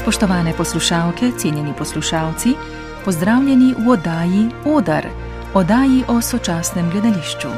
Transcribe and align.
Spoštovane 0.00 0.52
poslušalke, 0.56 1.32
cenjeni 1.38 1.74
poslušalci, 1.78 2.54
pozdravljeni 3.04 3.74
v 3.78 3.88
oddaji 3.88 4.48
Odar, 4.64 5.06
oddaji 5.54 6.04
o 6.08 6.20
sočasnem 6.20 6.90
gledališču. 6.90 7.48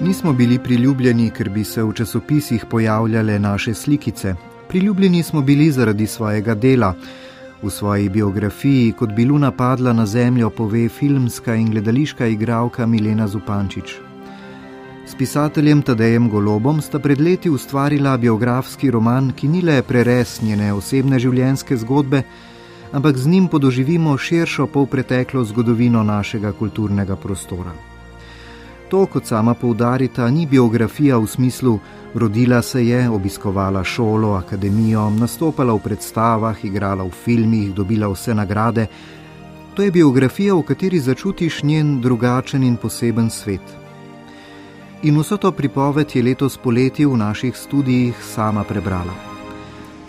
Nismo 0.00 0.32
bili 0.32 0.58
priljubljeni, 0.58 1.30
ker 1.30 1.48
bi 1.48 1.64
se 1.64 1.82
v 1.82 1.92
časopisih 1.92 2.64
pojavljale 2.70 3.38
naše 3.38 3.74
slikice. 3.74 4.47
Priljubljeni 4.68 5.22
smo 5.22 5.40
bili 5.42 5.70
zaradi 5.72 6.06
svojega 6.06 6.54
dela. 6.54 6.94
V 7.62 7.70
svoji 7.70 8.08
biografiji, 8.08 8.92
kot 8.92 9.10
bi 9.16 9.24
Luna 9.24 9.50
padla 9.50 9.92
na 9.92 10.06
zemljo, 10.06 10.50
pove 10.50 10.88
filmska 10.88 11.54
in 11.54 11.70
gledališka 11.70 12.26
igralka 12.26 12.86
Milena 12.86 13.28
Zupančič. 13.28 13.94
S 15.06 15.14
pisateljem 15.14 15.82
Tadejem 15.82 16.28
Golobom 16.30 16.82
sta 16.82 16.98
pred 16.98 17.20
leti 17.20 17.50
ustvarila 17.50 18.16
biografski 18.16 18.90
roman, 18.90 19.32
ki 19.32 19.48
ni 19.48 19.62
le 19.62 19.82
preres 19.82 20.42
njene 20.42 20.72
osebne 20.72 21.18
življenjske 21.18 21.76
zgodbe, 21.76 22.22
ampak 22.92 23.16
z 23.16 23.26
njim 23.26 23.48
podoživimo 23.48 24.18
širšo 24.18 24.66
polpreteklo 24.66 25.44
zgodovino 25.44 26.02
našega 26.02 26.52
kulturnega 26.52 27.16
prostora. 27.16 27.97
To, 28.88 29.06
kot 29.06 29.26
sama 29.26 29.54
poudarita, 29.54 30.30
ni 30.30 30.46
biografija 30.46 31.18
v 31.18 31.26
smislu, 31.26 31.78
rodila 32.14 32.62
se 32.62 32.86
je, 32.86 33.08
obiskovala 33.10 33.84
šolo, 33.84 34.32
akademijo, 34.32 35.10
nastopala 35.10 35.74
v 35.74 35.82
predstavah, 35.84 36.64
igrala 36.64 37.04
v 37.04 37.10
filmih, 37.10 37.74
dobila 37.74 38.08
vse 38.08 38.34
nagrade. 38.34 38.86
To 39.74 39.82
je 39.82 39.90
biografija, 39.90 40.54
v 40.54 40.62
kateri 40.62 41.00
začutiš 41.00 41.62
njen 41.62 42.00
drugačen 42.00 42.64
in 42.64 42.76
poseben 42.76 43.30
svet. 43.30 43.76
In 45.02 45.20
vso 45.20 45.36
to 45.36 45.52
pripoved 45.52 46.16
je 46.16 46.22
letos 46.22 46.56
poleti 46.56 47.06
v 47.06 47.16
naših 47.16 47.54
študijih 47.54 48.24
sama 48.24 48.64
prebrala. 48.64 49.12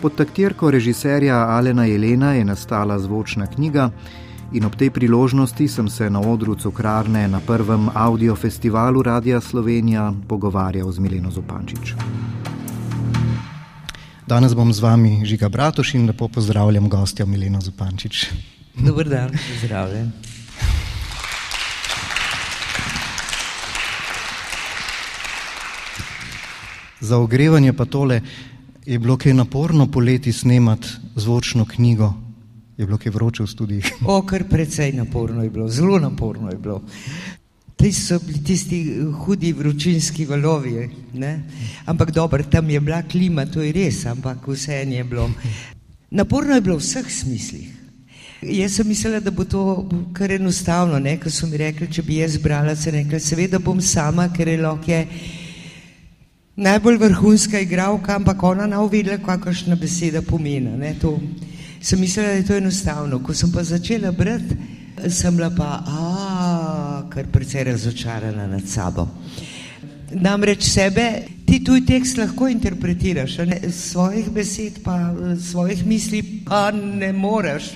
Pod 0.00 0.16
taktirko 0.16 0.70
režiserja 0.70 1.36
Alena 1.36 1.84
Jelena 1.84 2.32
je 2.32 2.44
nastala 2.44 2.98
zvočna 2.98 3.46
knjiga 3.46 3.90
in 4.52 4.64
ob 4.66 4.74
tej 4.74 4.90
priložnosti 4.90 5.68
sem 5.68 5.88
se 5.88 6.10
na 6.10 6.20
odru 6.20 6.54
Cukrarne 6.54 7.28
na 7.28 7.40
prvem 7.40 7.88
audiofestivalu 7.94 9.02
Radia 9.02 9.40
Slovenija 9.40 10.14
pogovarjal 10.28 10.90
z 10.92 10.98
Mileno 10.98 11.30
Zupančič. 11.30 11.94
Danes 14.26 14.54
bom 14.54 14.72
z 14.72 14.78
vami 14.82 15.22
Žiga 15.26 15.48
Bratoš 15.48 15.94
in 15.94 16.06
lepo 16.06 16.28
pozdravljam 16.28 16.88
gostja 16.88 17.26
Mileno 17.26 17.60
Zupančič. 17.60 18.30
Dober 18.74 19.08
dan, 19.08 19.30
pozdravljen. 19.30 20.12
Za 27.00 27.18
ogrevanje 27.18 27.72
pa 27.72 27.84
tole 27.84 28.22
je 28.86 28.98
bilo 28.98 29.16
kaj 29.16 29.34
naporno 29.34 29.86
poleti 29.86 30.32
snemati 30.32 30.88
zvočno 31.14 31.64
knjigo 31.64 32.29
je 32.80 32.86
bilo 32.86 32.98
kaj 32.98 33.12
vroče 33.12 33.42
v 33.42 33.46
študijih? 33.46 33.92
O, 34.08 34.22
kar 34.22 34.44
precej 34.48 34.92
naporno 34.92 35.42
je 35.42 35.50
bilo, 35.50 35.68
zelo 35.68 35.98
naporno 35.98 36.50
je 36.50 36.56
bilo. 36.56 36.82
Ti 37.76 37.92
so 37.92 38.18
bili 38.18 38.44
tisti 38.44 38.80
eh, 38.80 39.04
hudi 39.24 39.52
vročinski 39.52 40.26
valovi, 40.26 40.88
ne? 41.14 41.42
ampak 41.84 42.10
dobro, 42.10 42.42
tam 42.42 42.70
je 42.70 42.80
bila 42.80 43.02
klima, 43.02 43.46
to 43.46 43.62
je 43.62 43.72
res, 43.72 44.06
ampak 44.06 44.48
vse 44.48 44.72
je 44.72 45.04
bilo. 45.04 45.30
Naporno 46.10 46.54
je 46.54 46.60
bilo 46.60 46.76
v 46.76 46.80
vseh 46.80 47.12
smislih. 47.12 47.76
Jaz 48.42 48.74
sem 48.74 48.88
mislila, 48.88 49.20
da 49.20 49.30
bo 49.30 49.44
to 49.44 49.88
kar 50.12 50.32
enostavno, 50.32 50.98
ne? 50.98 51.18
ko 51.20 51.30
so 51.30 51.46
mi 51.46 51.56
rekli, 51.56 51.90
če 51.92 52.02
bi 52.02 52.16
jaz 52.16 52.38
brala, 52.40 52.76
se 52.76 52.90
rekla, 52.90 53.20
seveda 53.20 53.58
bom 53.58 53.80
sama, 53.80 54.28
ker 54.32 54.48
je 54.48 54.56
lahko 54.62 55.04
najbolj 56.56 56.96
vrhunska 56.96 57.60
igralka, 57.60 58.16
ampak 58.16 58.42
ona 58.42 58.66
ne 58.66 58.78
uvidela, 58.78 59.18
kakšna 59.20 59.76
beseda 59.76 60.22
pomeni 60.22 60.94
sem 61.80 62.00
mislila, 62.00 62.28
da 62.28 62.34
je 62.34 62.46
to 62.46 62.56
enostavno. 62.56 63.22
Ko 63.22 63.34
sem 63.34 63.52
pa 63.52 63.64
začela 63.64 64.12
brati, 64.12 64.56
sem 65.08 65.36
bila 65.36 65.50
pa, 65.56 65.82
a, 65.86 67.02
kar 67.10 67.26
precej 67.32 67.64
razočarana 67.64 68.46
nad 68.46 68.68
sabo. 68.68 69.08
Namreč 70.10 70.64
sebe, 70.66 71.22
ti 71.46 71.60
tuj 71.64 71.84
tekst 71.86 72.18
lahko 72.18 72.48
interpretiraš, 72.50 73.38
ne, 73.46 73.60
svojih 73.72 74.30
besed, 74.34 74.82
pa 74.84 75.14
svojih 75.50 75.86
misli, 75.86 76.22
pa 76.46 76.70
ne 76.70 77.12
moreš, 77.12 77.70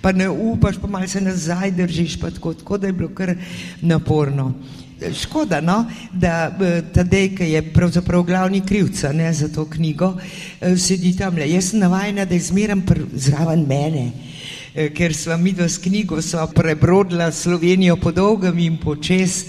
pa 0.00 0.12
ne 0.12 0.28
upaš, 0.28 0.80
pa 0.80 0.88
malo 0.88 1.08
se 1.08 1.20
nazaj 1.20 1.70
držiš, 1.70 2.20
pa 2.20 2.30
tako, 2.30 2.54
tako 2.54 2.78
da 2.78 2.86
je 2.86 2.92
bilo 2.92 3.08
kar 3.14 3.34
naporno. 3.80 4.54
Škoda, 4.96 5.60
no, 5.60 5.84
da 6.12 6.56
eh, 6.60 6.82
Tadej, 6.92 7.34
ki 7.36 7.50
je 7.50 7.60
pravzaprav 7.72 8.22
glavni 8.22 8.62
krivca 8.66 9.12
ne, 9.12 9.32
za 9.32 9.48
to 9.48 9.66
knjigo, 9.70 10.14
eh, 10.60 10.76
sedi 10.76 11.12
tam 11.16 11.36
le. 11.36 11.50
Jaz 11.50 11.70
sem 11.70 11.80
navajena, 11.80 12.24
da 12.24 12.34
je 12.34 12.40
zmeraj 12.40 12.80
zraven 13.12 13.66
mene, 13.68 14.10
eh, 14.74 14.88
ker 14.96 15.14
sva 15.14 15.36
mi 15.36 15.52
dva 15.52 15.68
s 15.68 15.78
knjigo 15.78 16.16
prebrodila 16.54 17.32
Slovenijo 17.32 17.96
po 17.96 18.12
dolgem 18.12 18.58
in 18.58 18.78
počes. 18.78 19.44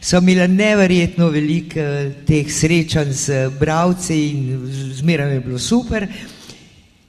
So 0.00 0.18
imela 0.18 0.46
neverjetno 0.46 1.28
veliko 1.30 1.80
teh 2.26 2.50
srečanj 2.50 3.12
z 3.12 3.50
bravci 3.58 4.16
in 4.30 4.70
zmeraj 4.94 5.34
je 5.34 5.40
bilo 5.40 5.58
super. 5.58 6.06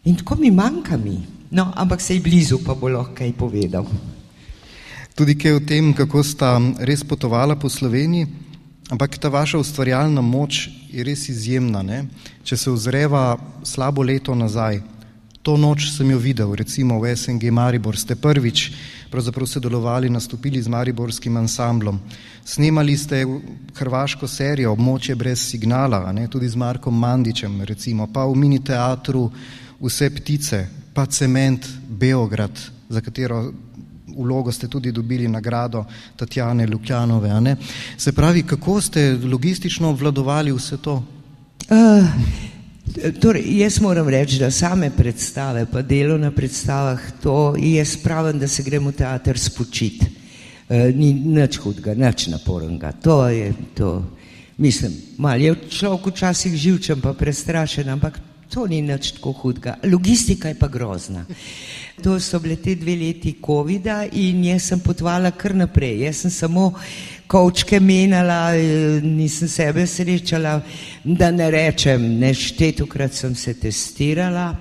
In 0.06 0.16
tako 0.16 0.36
mi 0.36 0.52
manjka 0.52 0.98
mi, 0.98 1.18
no, 1.52 1.72
ampak 1.76 2.02
se 2.02 2.16
je 2.16 2.22
blizu, 2.22 2.60
pa 2.66 2.74
bo 2.74 2.90
lahko 2.90 3.14
kaj 3.16 3.34
povedal 3.34 4.13
tudi 5.16 5.36
kaj 5.38 5.58
o 5.58 5.60
tem, 5.60 5.94
kako 5.94 6.24
sta 6.24 6.58
res 6.80 7.04
potovala 7.04 7.56
po 7.56 7.70
Sloveniji, 7.70 8.28
ampak 8.90 9.18
ta 9.18 9.30
vaša 9.30 9.60
ustvarjalna 9.62 10.22
moč 10.22 10.70
je 10.90 11.04
res 11.04 11.30
izjemna. 11.30 11.82
Ne? 11.82 12.06
Če 12.44 12.58
se 12.58 12.72
ozreva 12.72 13.38
slabo 13.64 14.04
leto 14.04 14.36
nazaj, 14.36 14.82
to 15.44 15.58
noč 15.60 15.90
sem 15.92 16.08
jo 16.10 16.18
videl, 16.18 16.56
recimo 16.56 17.02
v 17.04 17.12
SNG 17.16 17.52
Maribor, 17.52 17.98
ste 18.00 18.16
prvič 18.16 18.72
pravzaprav 19.12 19.46
sodelovali, 19.46 20.10
nastopili 20.10 20.62
z 20.62 20.72
Mariborskim 20.72 21.38
ansamblom. 21.38 22.00
Snemali 22.46 22.96
ste 22.98 23.26
hrvaško 23.76 24.28
serijo 24.28 24.72
Območje 24.74 25.16
brez 25.16 25.44
signala, 25.52 26.08
ne? 26.16 26.26
tudi 26.28 26.50
z 26.50 26.58
Markom 26.58 26.96
Mandičem, 26.98 27.62
recimo, 27.62 28.08
pa 28.08 28.26
v 28.26 28.40
mini 28.40 28.64
teatru 28.64 29.30
Vse 29.84 30.10
ptice, 30.16 30.64
pa 30.96 31.06
Cement 31.06 31.68
Beograd, 31.90 32.56
za 32.90 33.02
katero 33.04 33.52
vlogo 34.18 34.52
ste 34.52 34.68
tudi 34.68 34.92
dobili 34.92 35.28
nagrado 35.28 35.86
Tatjane 36.16 36.68
Ljubljanove. 36.68 37.56
Se 37.98 38.12
pravi, 38.12 38.44
kako 38.44 38.82
ste 38.82 39.18
logistično 39.24 39.90
obvladovali 39.90 40.52
vse 40.52 40.78
to? 40.78 41.04
Uh, 41.70 42.06
torej, 43.20 43.44
jaz 43.60 43.80
moram 43.82 44.10
reči, 44.10 44.40
da 44.40 44.52
same 44.52 44.92
predstave, 44.98 45.66
pa 45.72 45.82
delo 45.82 46.18
na 46.18 46.32
predstavah, 46.32 47.00
to 47.24 47.56
je 47.58 47.86
spravno, 47.86 48.34
da 48.34 48.48
se 48.48 48.64
gremo 48.64 48.90
v 48.90 48.94
teater 48.94 49.40
spočiti. 49.40 50.06
Uh, 50.70 50.96
ni 50.96 51.14
nič 51.14 51.58
hudega, 51.58 51.94
nič 51.94 52.28
napornega. 52.28 52.92
To 52.92 53.28
je 53.28 53.54
to. 53.76 54.04
Mislim, 54.58 54.94
malo 55.18 55.42
je 55.42 55.56
človek 55.70 56.08
včasih 56.08 56.56
živčen, 56.56 57.02
pa 57.02 57.14
prestrašen, 57.14 57.90
ampak 57.90 58.20
to 58.54 58.68
ni 58.70 58.82
nič 58.86 59.16
tako 59.18 59.34
hudega. 59.42 59.78
Logistika 59.90 60.52
je 60.52 60.60
pa 60.60 60.68
grozna. 60.68 61.26
To 62.04 62.20
so 62.20 62.40
bile 62.40 62.56
te 62.62 62.76
dve 62.76 62.96
leti 62.96 63.36
COVID-a 63.42 64.04
in 64.12 64.44
jaz 64.46 64.70
sem 64.70 64.80
potovala 64.80 65.32
kar 65.32 65.56
naprej. 65.56 66.06
Jaz 66.06 66.24
sem 66.24 66.32
samo 66.32 66.72
kočke 67.28 67.80
menjala, 67.80 68.54
nisem 69.02 69.50
sebe 69.50 69.88
srečala, 69.88 70.60
da 71.04 71.32
ne 71.32 71.50
rečem, 71.52 72.20
neštetokrat 72.20 73.14
sem 73.14 73.36
se 73.36 73.54
testirala. 73.54 74.52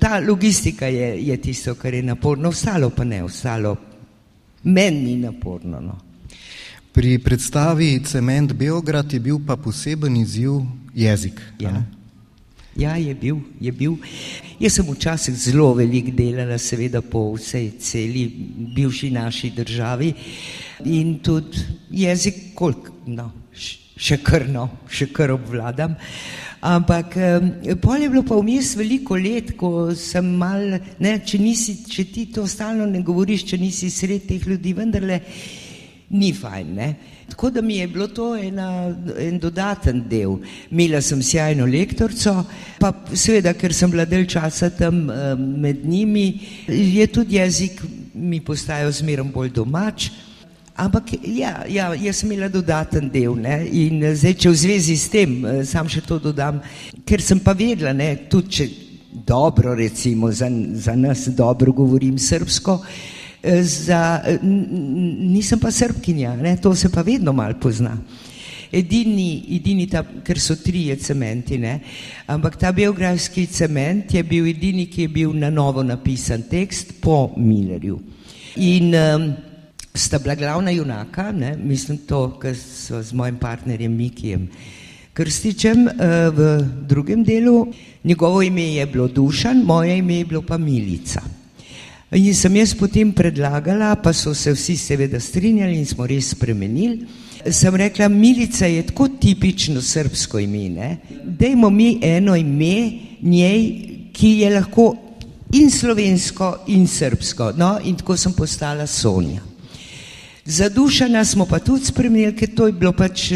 Ta 0.00 0.18
logistika 0.20 0.86
je, 0.86 1.14
je 1.26 1.36
tisto, 1.40 1.74
kar 1.74 1.94
je 1.94 2.02
naporno, 2.02 2.48
ostalo 2.48 2.90
pa 2.90 3.04
ne, 3.04 3.24
ostalo 3.24 3.76
meni 4.62 5.00
ni 5.00 5.16
naporno. 5.16 5.80
No. 5.80 5.98
Pri 6.92 7.18
predstavi 7.18 8.00
Cement 8.04 8.52
Beograd 8.52 9.12
je 9.12 9.20
bil 9.20 9.38
pa 9.46 9.56
poseben 9.56 10.16
izziv 10.16 10.60
jezik. 10.94 11.40
Ja. 11.58 11.82
Ja, 12.76 12.94
je 12.96 13.14
bil, 13.14 13.40
je 13.60 13.72
bil. 13.72 13.96
Jaz 14.60 14.76
sem 14.78 14.86
včasih 14.86 15.34
zelo 15.34 15.72
veliko 15.74 16.12
delala, 16.14 16.58
seveda 16.58 17.02
po 17.02 17.32
vsej 17.34 17.72
celi 17.82 18.28
bivši 18.76 19.10
naši 19.10 19.50
državi 19.56 20.12
in 20.86 21.18
tudi 21.18 21.64
jezik, 21.90 22.52
koliko, 22.54 22.94
no, 23.10 23.30
še 24.00 24.20
krno, 24.22 24.68
še 24.88 25.10
kar 25.12 25.34
obvladam. 25.34 25.96
Ampak 26.60 27.16
pol 27.80 28.04
je 28.04 28.10
bilo 28.12 28.22
pa 28.28 28.36
vmes 28.36 28.74
veliko 28.76 29.16
let, 29.16 29.54
ko 29.56 29.90
sem 29.96 30.26
mal, 30.38 30.76
ne, 31.00 31.14
če, 31.24 31.40
nisi, 31.40 31.78
če 31.88 32.04
ti 32.12 32.26
to 32.34 32.44
stalno 32.46 32.86
ne 32.86 33.00
govoriš, 33.02 33.46
če 33.50 33.58
nisi 33.58 33.90
sred 33.90 34.28
teh 34.28 34.44
ljudi, 34.46 34.76
vendarle 34.76 35.22
ni 36.10 36.32
fajn. 36.34 36.74
Ne? 36.74 36.94
Tako 37.30 37.50
da 37.50 37.62
mi 37.62 37.76
je 37.76 37.88
bilo 37.88 38.08
to 38.08 38.34
ena, 38.36 38.94
en 39.18 39.38
dodaten 39.38 40.02
del. 40.08 40.38
Imela 40.70 41.00
sem 41.02 41.22
sjajno 41.22 41.66
lektorico, 41.66 42.34
pa 42.80 42.92
seveda, 43.14 43.54
ker 43.54 43.74
sem 43.74 43.90
bila 43.90 44.04
del 44.04 44.26
časa 44.26 44.70
tam 44.74 45.04
uh, 45.08 45.36
med 45.38 45.86
njimi, 45.86 46.26
je 46.66 47.06
tudi 47.06 47.38
jezik 47.38 47.82
mi 48.14 48.40
postajal 48.40 48.90
zmerom 48.92 49.30
bolj 49.32 49.54
domač. 49.54 50.10
Ampak 50.80 51.12
ja, 51.26 51.60
ja, 51.68 51.90
jaz 51.94 52.22
sem 52.22 52.30
imela 52.32 52.48
dodaten 52.48 53.10
del 53.12 53.36
ne? 53.36 53.62
in 53.68 54.00
zdaj, 54.16 54.34
če 54.40 54.50
v 54.50 54.60
zvezi 54.62 54.96
s 54.96 55.10
tem, 55.12 55.34
sam 55.68 55.88
še 55.92 56.02
to 56.06 56.18
dodam, 56.22 56.62
ker 57.04 57.20
sem 57.22 57.42
pa 57.44 57.52
vedela, 57.54 57.92
ne, 57.92 58.14
tudi 58.32 58.54
če 58.56 58.68
dobro, 59.26 59.74
recimo 59.76 60.30
za, 60.32 60.48
za 60.72 60.94
nas 60.96 61.26
dobro 61.36 61.74
govorim 61.76 62.18
srpsko, 62.18 62.78
za, 63.42 64.20
nisem 64.42 65.60
pa 65.60 65.70
srpkinja, 65.70 66.36
ne? 66.36 66.56
to 66.60 66.74
se 66.74 66.90
pa 66.92 67.02
vedno 67.02 67.32
mal 67.32 67.56
pozna. 67.60 67.96
Edini, 68.70 69.56
edini 69.56 69.88
ta, 69.90 70.04
ker 70.22 70.38
so 70.38 70.54
trije 70.60 70.94
cementi, 71.02 71.58
ne? 71.58 71.80
ampak 72.30 72.58
ta 72.60 72.70
biografski 72.72 73.46
cement 73.50 74.14
je 74.14 74.22
bil 74.22 74.46
edini, 74.52 74.86
ki 74.86 75.08
je 75.08 75.08
bil 75.08 75.32
na 75.34 75.50
novo 75.50 75.82
napisan 75.82 76.44
tekst 76.50 77.00
po 77.02 77.32
Millerju. 77.36 77.98
In 78.62 78.94
um, 78.94 79.26
sta 79.94 80.20
bila 80.22 80.36
glavna 80.38 80.70
junaka, 80.70 81.30
ne, 81.32 81.56
mislim 81.56 82.04
to, 82.06 82.28
kar 82.38 82.54
so 82.54 83.02
z 83.02 83.16
mojim 83.16 83.40
partnerjem 83.42 83.96
Mikijem 83.96 84.46
Krstičem 85.12 85.88
uh, 85.88 86.30
v 86.30 86.62
drugem 86.86 87.24
delu. 87.26 87.66
Njegovo 88.04 88.42
ime 88.42 88.62
je 88.62 88.86
bilo 88.86 89.08
Dušan, 89.08 89.62
moje 89.66 89.98
ime 89.98 90.22
je 90.22 90.24
bilo 90.24 90.42
pa 90.42 90.58
Milica. 90.58 91.39
In 92.10 92.34
sem 92.34 92.56
jaz 92.56 92.72
potem 92.74 93.12
predlagala, 93.14 93.94
pa 94.02 94.10
so 94.12 94.32
se 94.34 94.50
vsi 94.50 94.74
seveda 94.76 95.20
strinjali 95.22 95.76
in 95.78 95.86
smo 95.86 96.06
res 96.10 96.32
spremenili. 96.34 97.06
Sem 97.54 97.76
rekla, 97.76 98.08
Milica 98.10 98.66
je 98.66 98.82
tako 98.88 99.06
tipično 99.20 99.80
srpsko 99.80 100.40
ime, 100.42 100.64
ne? 100.68 100.88
dajmo 101.24 101.70
mi 101.70 102.00
eno 102.02 102.34
ime 102.36 102.98
njej, 103.22 103.62
ki 104.12 104.30
je 104.40 104.50
lahko 104.50 104.88
in 105.54 105.70
slovensko 105.70 106.50
in 106.74 106.88
srpsko. 106.90 107.52
No, 107.56 107.76
in 107.84 107.96
tako 107.96 108.16
sem 108.16 108.34
postala 108.34 108.86
Sonja. 108.86 109.46
Za 110.44 110.68
dušana 110.68 111.24
smo 111.24 111.46
pa 111.46 111.60
tudi 111.62 111.86
spremenili, 111.86 112.34
ker 112.36 112.50
to 112.56 112.66
je 112.66 112.72
bilo 112.72 112.90
pač, 112.92 113.30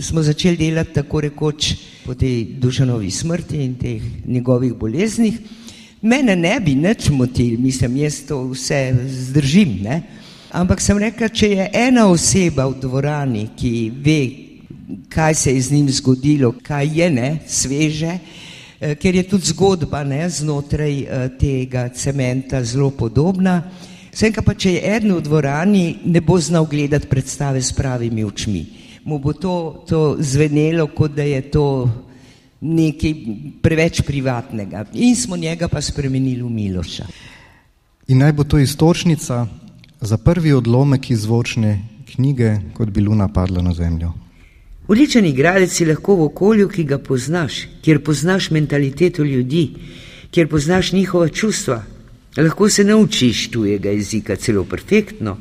smo 0.00 0.22
začeli 0.22 0.56
delati 0.56 0.96
tako 1.02 1.20
rekoč 1.20 1.74
po 2.06 2.14
tej 2.14 2.56
dušanovi 2.64 3.10
smrti 3.10 3.60
in 3.60 3.76
teh 3.76 4.02
njegovih 4.24 4.72
boleznih. 4.74 5.38
Mene 6.06 6.36
ne 6.38 6.54
bi 6.62 6.76
nič 6.78 7.08
motil, 7.10 7.56
mislim, 7.58 7.96
jaz 8.04 8.20
to 8.28 8.44
vse 8.52 8.94
zdržim, 9.10 9.78
ne? 9.82 10.02
ampak 10.54 10.80
sem 10.80 10.98
rekla, 11.02 11.28
če 11.28 11.48
je 11.50 11.64
ena 11.74 12.06
oseba 12.06 12.68
v 12.70 12.78
dvorani, 12.80 13.42
ki 13.58 13.72
ve, 14.04 14.20
kaj 15.10 15.34
se 15.34 15.54
je 15.56 15.64
z 15.66 15.74
njim 15.74 15.88
zgodilo, 15.90 16.52
kaj 16.62 16.92
je 17.00 17.08
ne, 17.10 17.30
sveže, 17.50 18.14
ker 19.02 19.18
je 19.18 19.26
tudi 19.26 19.50
zgodba 19.50 20.04
ne, 20.06 20.22
znotraj 20.30 20.94
tega 21.40 21.88
cementa 21.90 22.62
zelo 22.64 22.92
podobna, 22.94 23.58
Vsem 24.16 24.32
pa, 24.32 24.54
če 24.56 24.70
je 24.72 24.80
eden 24.96 25.10
v 25.12 25.20
dvorani, 25.20 25.80
ne 26.08 26.22
bo 26.24 26.38
znal 26.40 26.64
gledati 26.64 27.04
predstave 27.04 27.60
s 27.60 27.74
pravimi 27.76 28.22
očmi. 28.24 28.62
Mu 29.04 29.18
bo 29.20 29.34
to, 29.36 29.84
to 29.84 30.16
zvenelo, 30.24 30.86
kot 30.88 31.12
da 31.12 31.26
je 31.28 31.42
to 31.52 31.64
nekaj 32.66 33.14
preveč 33.62 34.02
privatnega. 34.06 34.84
In 34.94 35.16
smo 35.16 35.36
njega 35.36 35.68
pa 35.68 35.80
spremenili 35.80 36.42
v 36.42 36.50
Miloša. 36.50 37.06
In 38.08 38.18
naj 38.18 38.32
bo 38.32 38.44
to 38.44 38.58
istočnica 38.58 39.46
za 40.00 40.18
prvi 40.18 40.52
odlomek 40.52 41.10
izvočne 41.10 41.78
knjige, 42.14 42.56
kot 42.74 42.90
bi 42.90 43.00
Luna 43.00 43.28
padla 43.28 43.62
na 43.62 43.74
zemljo. 43.74 44.12
Odličen 44.88 45.26
igralec 45.26 45.72
si 45.72 45.84
lahko 45.84 46.14
v 46.14 46.28
okolju, 46.30 46.68
ki 46.68 46.84
ga 46.84 46.98
poznaš, 46.98 47.66
kjer 47.82 48.04
poznaš 48.04 48.50
mentaliteto 48.50 49.24
ljudi, 49.24 49.68
kjer 50.30 50.48
poznaš 50.48 50.92
njihova 50.92 51.28
čustva, 51.28 51.82
Lahko 52.36 52.68
se 52.68 52.84
naučiš 52.84 53.50
tujega 53.50 53.90
jezika 53.90 54.36
celo 54.36 54.64
perfektno, 54.64 55.38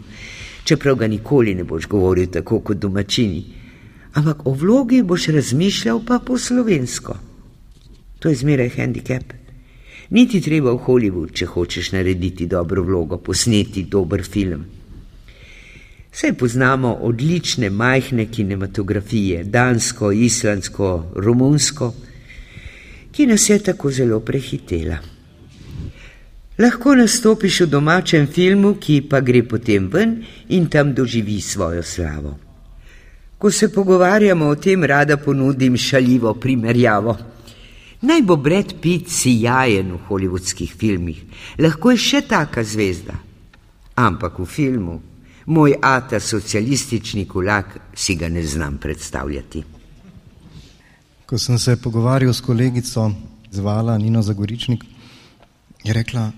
čeprav 0.63 0.95
ga 0.95 1.07
nikoli 1.07 1.55
ne 1.55 1.63
boš 1.63 1.87
govoril 1.87 2.27
tako 2.31 2.59
kot 2.59 2.77
domačini. 2.77 3.43
Ampak 4.15 4.47
o 4.47 4.53
vlogi 4.53 5.01
boš 5.03 5.27
razmišljal 5.27 5.99
pa 6.07 6.19
po 6.19 6.37
slovensko. 6.37 7.15
To 8.19 8.29
je 8.29 8.35
zmeraj 8.35 8.69
handicap. 8.77 9.33
Niti 10.09 10.41
treba 10.41 10.71
v 10.71 10.79
Hollywood, 10.85 11.33
če 11.33 11.45
hočeš 11.45 11.91
narediti 11.91 12.47
dobro 12.47 12.83
vlogo, 12.83 13.17
posneti 13.17 13.83
dober 13.83 14.23
film. 14.23 14.63
Vse 16.15 16.31
poznamo 16.39 16.93
odlične 17.03 17.69
majhne 17.69 18.29
kinematografije, 18.31 19.43
dansko, 19.43 20.11
islandsko, 20.11 20.91
romunsko, 21.15 21.91
ki 23.11 23.27
nas 23.27 23.49
je 23.49 23.59
tako 23.59 23.91
zelo 23.91 24.19
prehitela. 24.19 25.01
Lahko 26.57 26.95
nastopiš 26.95 27.65
v 27.65 27.67
domačem 27.67 28.27
filmu, 28.31 28.77
ki 28.79 29.01
pa 29.09 29.19
gre 29.19 29.43
potem 29.43 29.89
ven 29.91 30.21
in 30.55 30.69
tam 30.71 30.93
doživi 30.95 31.41
svojo 31.41 31.83
slavo. 31.83 32.44
Ko 33.37 33.51
se 33.51 33.69
pogovarjamo 33.73 34.45
o 34.45 34.55
tem, 34.55 34.83
rada 34.83 35.17
ponudim 35.17 35.77
šaljivo 35.77 36.33
primerjavo. 36.33 37.17
Naj 38.01 38.21
bo 38.21 38.35
Brad 38.35 38.73
Pitt 38.81 39.09
sijajen 39.09 39.91
v 39.91 39.99
holivudskih 40.07 40.73
filmih, 40.77 41.23
lahko 41.59 41.91
je 41.91 41.97
še 41.97 42.21
taka 42.27 42.63
zvezda. 42.63 43.15
Ampak 43.95 44.39
v 44.39 44.45
filmu, 44.45 44.99
moj 45.45 45.77
ata 45.81 46.19
socialistični 46.19 47.25
kulak, 47.25 47.79
si 47.93 48.15
ga 48.15 48.29
ne 48.29 48.43
znam 48.45 48.77
predstavljati. 48.77 49.63
Ko 51.25 51.37
sem 51.37 51.57
se 51.59 51.77
pogovarjal 51.81 52.33
s 52.33 52.41
kolegico, 52.41 53.11
zvala 53.51 53.97
Nino 53.97 54.21
Zagoričnik, 54.21 54.83
je 55.83 55.93
rekla, 55.93 56.31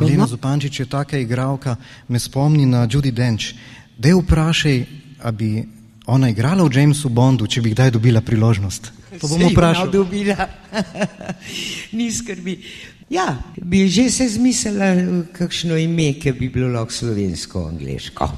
Lena 0.00 0.26
Zupančič 0.26 0.80
je 0.80 0.86
taka 0.90 1.18
igralka, 1.18 1.76
me 2.08 2.18
spomni 2.18 2.66
na 2.66 2.86
Judy 2.90 3.12
Dench. 3.14 3.54
Dej 3.98 4.18
vprašaj, 4.18 4.78
a 5.22 5.30
bi 5.30 5.62
ona 6.06 6.28
igrala 6.28 6.64
v 6.64 6.72
Jamesu 6.72 7.08
Bondu, 7.08 7.46
če 7.48 7.62
bi 7.64 7.72
kdaj 7.72 7.94
dobila 7.96 8.20
priložnost. 8.20 8.92
To 9.20 9.28
bomo 9.28 9.48
vprašali. 9.48 9.92
dobila. 9.92 10.48
Ni 11.96 12.12
skrbi. 12.12 12.60
Ja, 13.08 13.40
bi 13.56 13.88
že 13.88 14.10
se 14.10 14.28
zmislila, 14.28 15.28
kakšno 15.32 15.76
ime, 15.76 16.16
ki 16.18 16.32
bi 16.32 16.48
bilo 16.48 16.68
lahko 16.72 16.92
slovensko, 16.92 17.68
angliško. 17.68 18.28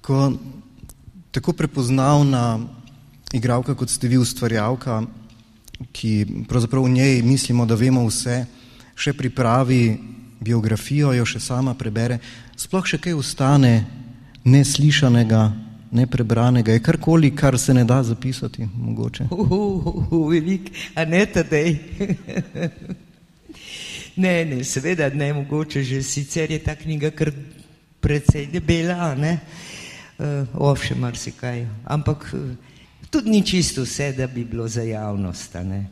Ko 0.00 0.32
tako 1.30 1.52
prepoznavna 1.52 2.60
igralka, 3.32 3.74
kot 3.74 3.90
ste 3.90 4.08
vi 4.08 4.18
ustvarjalka, 4.18 5.04
ki 5.92 6.44
pravzaprav 6.48 6.84
v 6.84 6.96
njej 6.96 7.22
mislimo, 7.22 7.64
da 7.64 7.78
vemo 7.78 8.02
vse, 8.08 8.44
še 8.96 9.14
pripravi 9.16 9.96
biografijo, 10.40 11.12
jo 11.14 11.24
še 11.24 11.40
sama 11.40 11.76
prebere, 11.76 12.18
sploh 12.56 12.84
še 12.84 12.98
kaj 13.00 13.16
ustane 13.16 13.74
neslišanega, 14.44 15.52
neprebranega, 15.90 16.72
je 16.72 16.82
karkoli, 16.82 17.34
kar 17.36 17.58
se 17.58 17.74
ne 17.74 17.84
da 17.84 18.02
zapisati, 18.02 18.68
mogoče. 18.76 19.24
Velik, 20.30 20.70
a 20.94 21.04
ne 21.04 21.26
tadej. 21.26 21.78
ne, 24.16 24.44
ne, 24.44 24.64
seveda 24.64 25.10
ne, 25.14 25.32
mogoče 25.32 25.82
že 25.82 26.02
sicer 26.02 26.50
je 26.50 26.58
ta 26.58 26.74
knjiga 26.74 27.10
kar 27.10 27.32
precej 28.00 28.46
debela, 28.46 29.14
ne, 29.14 29.38
uh, 30.18 30.26
ovše 30.54 30.94
marsikaj, 30.94 31.66
ampak 31.84 32.30
uh, 32.32 32.40
tudi 33.10 33.30
ni 33.30 33.46
čisto 33.46 33.82
vse, 33.82 34.12
da 34.12 34.26
bi 34.26 34.44
bilo 34.44 34.68
za 34.68 34.82
javnost, 34.82 35.54
ne. 35.54 35.86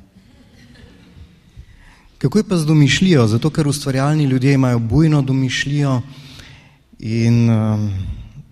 Kako 2.18 2.38
je 2.38 2.44
pa 2.44 2.56
z 2.56 2.66
domišljijo? 2.66 3.26
Zato, 3.26 3.50
ker 3.50 3.68
ustvarjalni 3.68 4.24
ljudje 4.24 4.52
imajo 4.52 4.78
bujno 4.78 5.22
domišljijo 5.22 6.00
in 6.98 7.50
um, 7.50 7.92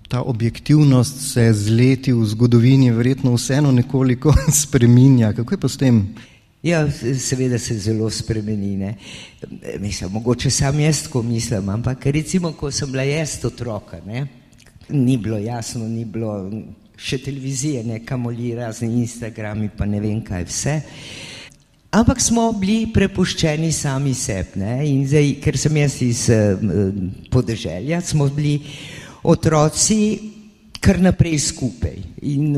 ta 0.09 0.23
objektivnost 0.23 1.33
se 1.33 1.53
z 1.53 1.71
leti 1.71 2.13
v 2.13 2.25
zgodovini 2.25 2.91
verjetno 2.91 3.35
vseeno 3.35 3.73
nekoliko 3.73 4.35
spreminja. 4.63 5.33
Kako 5.33 5.55
je 5.55 5.59
pa 5.59 5.69
s 5.69 5.77
tem? 5.77 6.15
Ja, 6.63 6.87
seveda 7.19 7.59
se 7.59 7.79
zelo 7.79 8.11
spremeni. 8.11 8.77
Ne? 8.77 8.95
Mislim, 9.81 10.11
mogoče 10.13 10.51
sam 10.51 10.81
jaz 10.81 11.03
tako 11.03 11.23
mislim, 11.23 11.69
ampak 11.69 12.07
recimo, 12.07 12.53
ko 12.53 12.71
sem 12.71 12.91
bila 12.93 13.03
jaz 13.03 13.45
otroka, 13.45 14.01
ne? 14.07 14.27
ni 14.89 15.17
bilo 15.17 15.39
jasno, 15.39 15.89
ni 15.89 16.05
bilo 16.05 16.51
še 16.97 17.19
televizije, 17.19 17.83
ne 17.85 18.01
kamoli 18.07 18.55
razni 18.55 19.01
Instagrami, 19.03 19.69
pa 19.77 19.87
ne 19.87 20.01
vem 20.01 20.21
kaj 20.25 20.45
vse. 20.47 20.75
Ampak 21.97 22.21
smo 22.21 22.53
bili 22.53 22.87
prepuščeni 22.93 23.73
sami 23.73 24.15
sebi. 24.15 24.63
In 24.87 25.07
zdaj, 25.09 25.33
ker 25.43 25.59
sem 25.59 25.77
jaz 25.81 25.97
iz 26.05 26.27
uh, 26.31 26.61
podeželja, 27.33 28.01
smo 28.05 28.29
bili 28.29 28.61
otroci 29.27 30.19
kar 30.81 31.01
naprej 31.03 31.39
skupaj. 31.39 31.97
In 32.23 32.55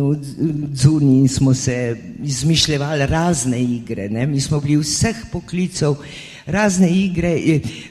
zunaj 0.75 1.29
smo 1.29 1.55
se 1.55 1.97
izmišljali 2.23 3.07
razne 3.07 3.63
igre. 3.63 4.09
Ne? 4.09 4.27
Mi 4.27 4.41
smo 4.41 4.61
bili 4.61 4.77
vseh 4.83 5.17
poklicov, 5.33 5.97
razne 6.47 6.91
igre, 6.91 7.33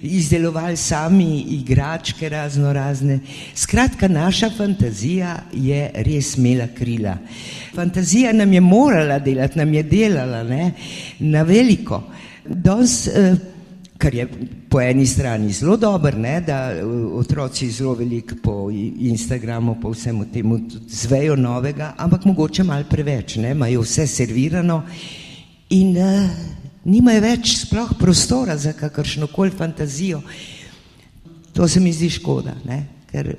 izdelovali 0.01 0.77
sami 0.77 1.39
igračke, 1.41 2.29
razno 2.29 2.73
razne. 2.73 3.19
Skratka, 3.55 4.07
naša 4.07 4.49
fantazija 4.57 5.39
je 5.53 5.91
res 5.95 6.35
imela 6.37 6.67
krila. 6.77 7.17
Fantazija 7.75 8.33
nam 8.33 8.53
je 8.53 8.61
morala 8.61 9.19
delati, 9.19 9.59
nam 9.59 9.73
je 9.73 9.83
delala 9.83 10.43
ne? 10.43 10.71
na 11.19 11.41
veliko. 11.41 12.03
Danes, 12.45 13.07
eh, 13.07 13.35
kar 13.97 14.15
je 14.15 14.27
po 14.69 14.81
eni 14.81 15.05
strani 15.05 15.51
zelo 15.51 15.77
dobro, 15.77 16.17
da 16.45 16.73
otroci 17.13 17.69
zelo 17.71 17.93
veliko 17.93 18.35
po 18.43 18.69
Instagramu, 18.99 19.77
po 19.81 19.89
vsemu 19.89 20.25
temu 20.33 20.59
zvejo 20.87 21.35
novega, 21.35 21.93
ampak 21.97 22.25
mogoče 22.25 22.63
malo 22.63 22.85
preveč, 22.89 23.35
ne, 23.35 23.51
imajo 23.51 23.81
vse 23.81 24.07
servirano 24.07 24.83
in 25.69 25.97
uh, 25.97 26.29
nimajo 26.85 27.21
več 27.21 27.55
sploh 27.57 27.95
prostora 27.99 28.57
za 28.57 28.73
kakršno 28.73 29.27
koli 29.27 29.51
fantazijo. 29.51 30.21
To 31.53 31.67
se 31.67 31.79
mi 31.79 31.93
zdi 31.93 32.09
škoda, 32.09 32.53
ne, 32.65 32.83
ker 33.11 33.33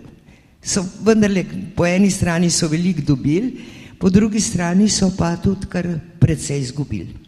so 0.62 0.82
vendarle 1.06 1.44
po 1.76 1.86
eni 1.86 2.10
strani 2.10 2.50
so 2.50 2.68
veliko 2.68 3.02
dobili, 3.06 3.54
po 3.98 4.10
drugi 4.10 4.40
strani 4.40 4.88
so 4.88 5.10
pa 5.16 5.36
tudi 5.36 5.66
kar 5.70 5.86
precej 6.18 6.60
izgubili. 6.60 7.27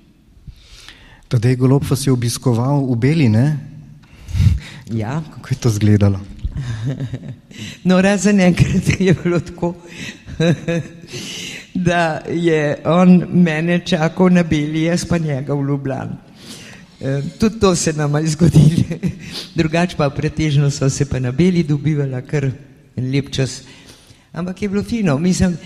Tadej 1.31 1.61
Golob 1.63 1.85
vas 1.87 2.03
je 2.03 2.11
obiskoval 2.11 2.83
v 2.91 2.95
Beli, 2.99 3.29
ne? 3.31 3.55
Ja. 4.91 5.23
Kako 5.23 5.49
je 5.51 5.59
to 5.63 5.69
izgledalo? 5.69 6.21
No, 7.85 8.01
razen 8.03 8.41
enkrat 8.41 9.01
je 9.01 9.15
bilo 9.25 9.41
tako, 9.41 9.75
da 11.87 12.21
je 12.29 12.77
on 12.85 13.25
mene 13.33 13.81
čakal 13.87 14.31
na 14.31 14.43
Beli, 14.43 14.83
jaz 14.83 15.05
pa 15.05 15.19
njega 15.19 15.55
v 15.55 15.67
Ljubljani. 15.67 16.17
E, 17.01 17.23
tudi 17.39 17.61
to 17.61 17.75
se 17.77 17.93
nam 17.93 18.15
je 18.15 18.29
zgodilo, 18.29 18.99
drugače 19.59 19.97
pa 19.97 20.11
pretežno 20.11 20.71
so 20.71 20.91
se 20.91 21.07
pa 21.07 21.19
na 21.19 21.33
Beli 21.33 21.63
dobivala 21.63 22.23
kar 22.23 22.51
lep 22.97 23.31
čas. 23.31 23.63
Ampak 24.33 24.63
je 24.63 24.69
bilo 24.69 24.83
fino, 24.83 25.19
mislim, 25.19 25.57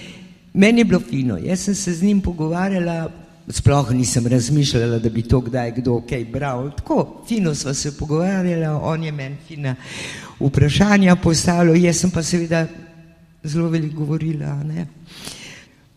meni 0.55 0.81
je 0.81 0.85
bilo 0.85 1.01
fino, 1.01 1.39
jaz 1.39 1.61
sem 1.61 1.75
se 1.75 1.95
z 1.95 2.03
njim 2.03 2.21
pogovarjala 2.21 3.24
sploh 3.49 3.91
nisem 3.91 4.27
razmišljala, 4.27 4.99
da 4.99 5.11
bi 5.11 5.23
to 5.23 5.41
kdaj 5.41 5.73
kdo 5.73 6.01
kaj 6.09 6.25
bral. 6.25 6.71
Tako, 6.77 7.25
fino 7.29 7.55
smo 7.55 7.75
se 7.75 7.97
pogovarjali, 7.99 8.67
on 8.67 9.05
je 9.05 9.13
meni 9.13 9.37
fina 9.49 9.75
vprašanja 10.41 11.17
postavljal, 11.17 11.77
jaz 11.77 12.01
sem 12.01 12.11
pa 12.11 12.23
seveda 12.23 12.67
zelo 13.43 13.69
veliko 13.69 13.97
govorila. 13.97 14.63
Ne. 14.65 14.87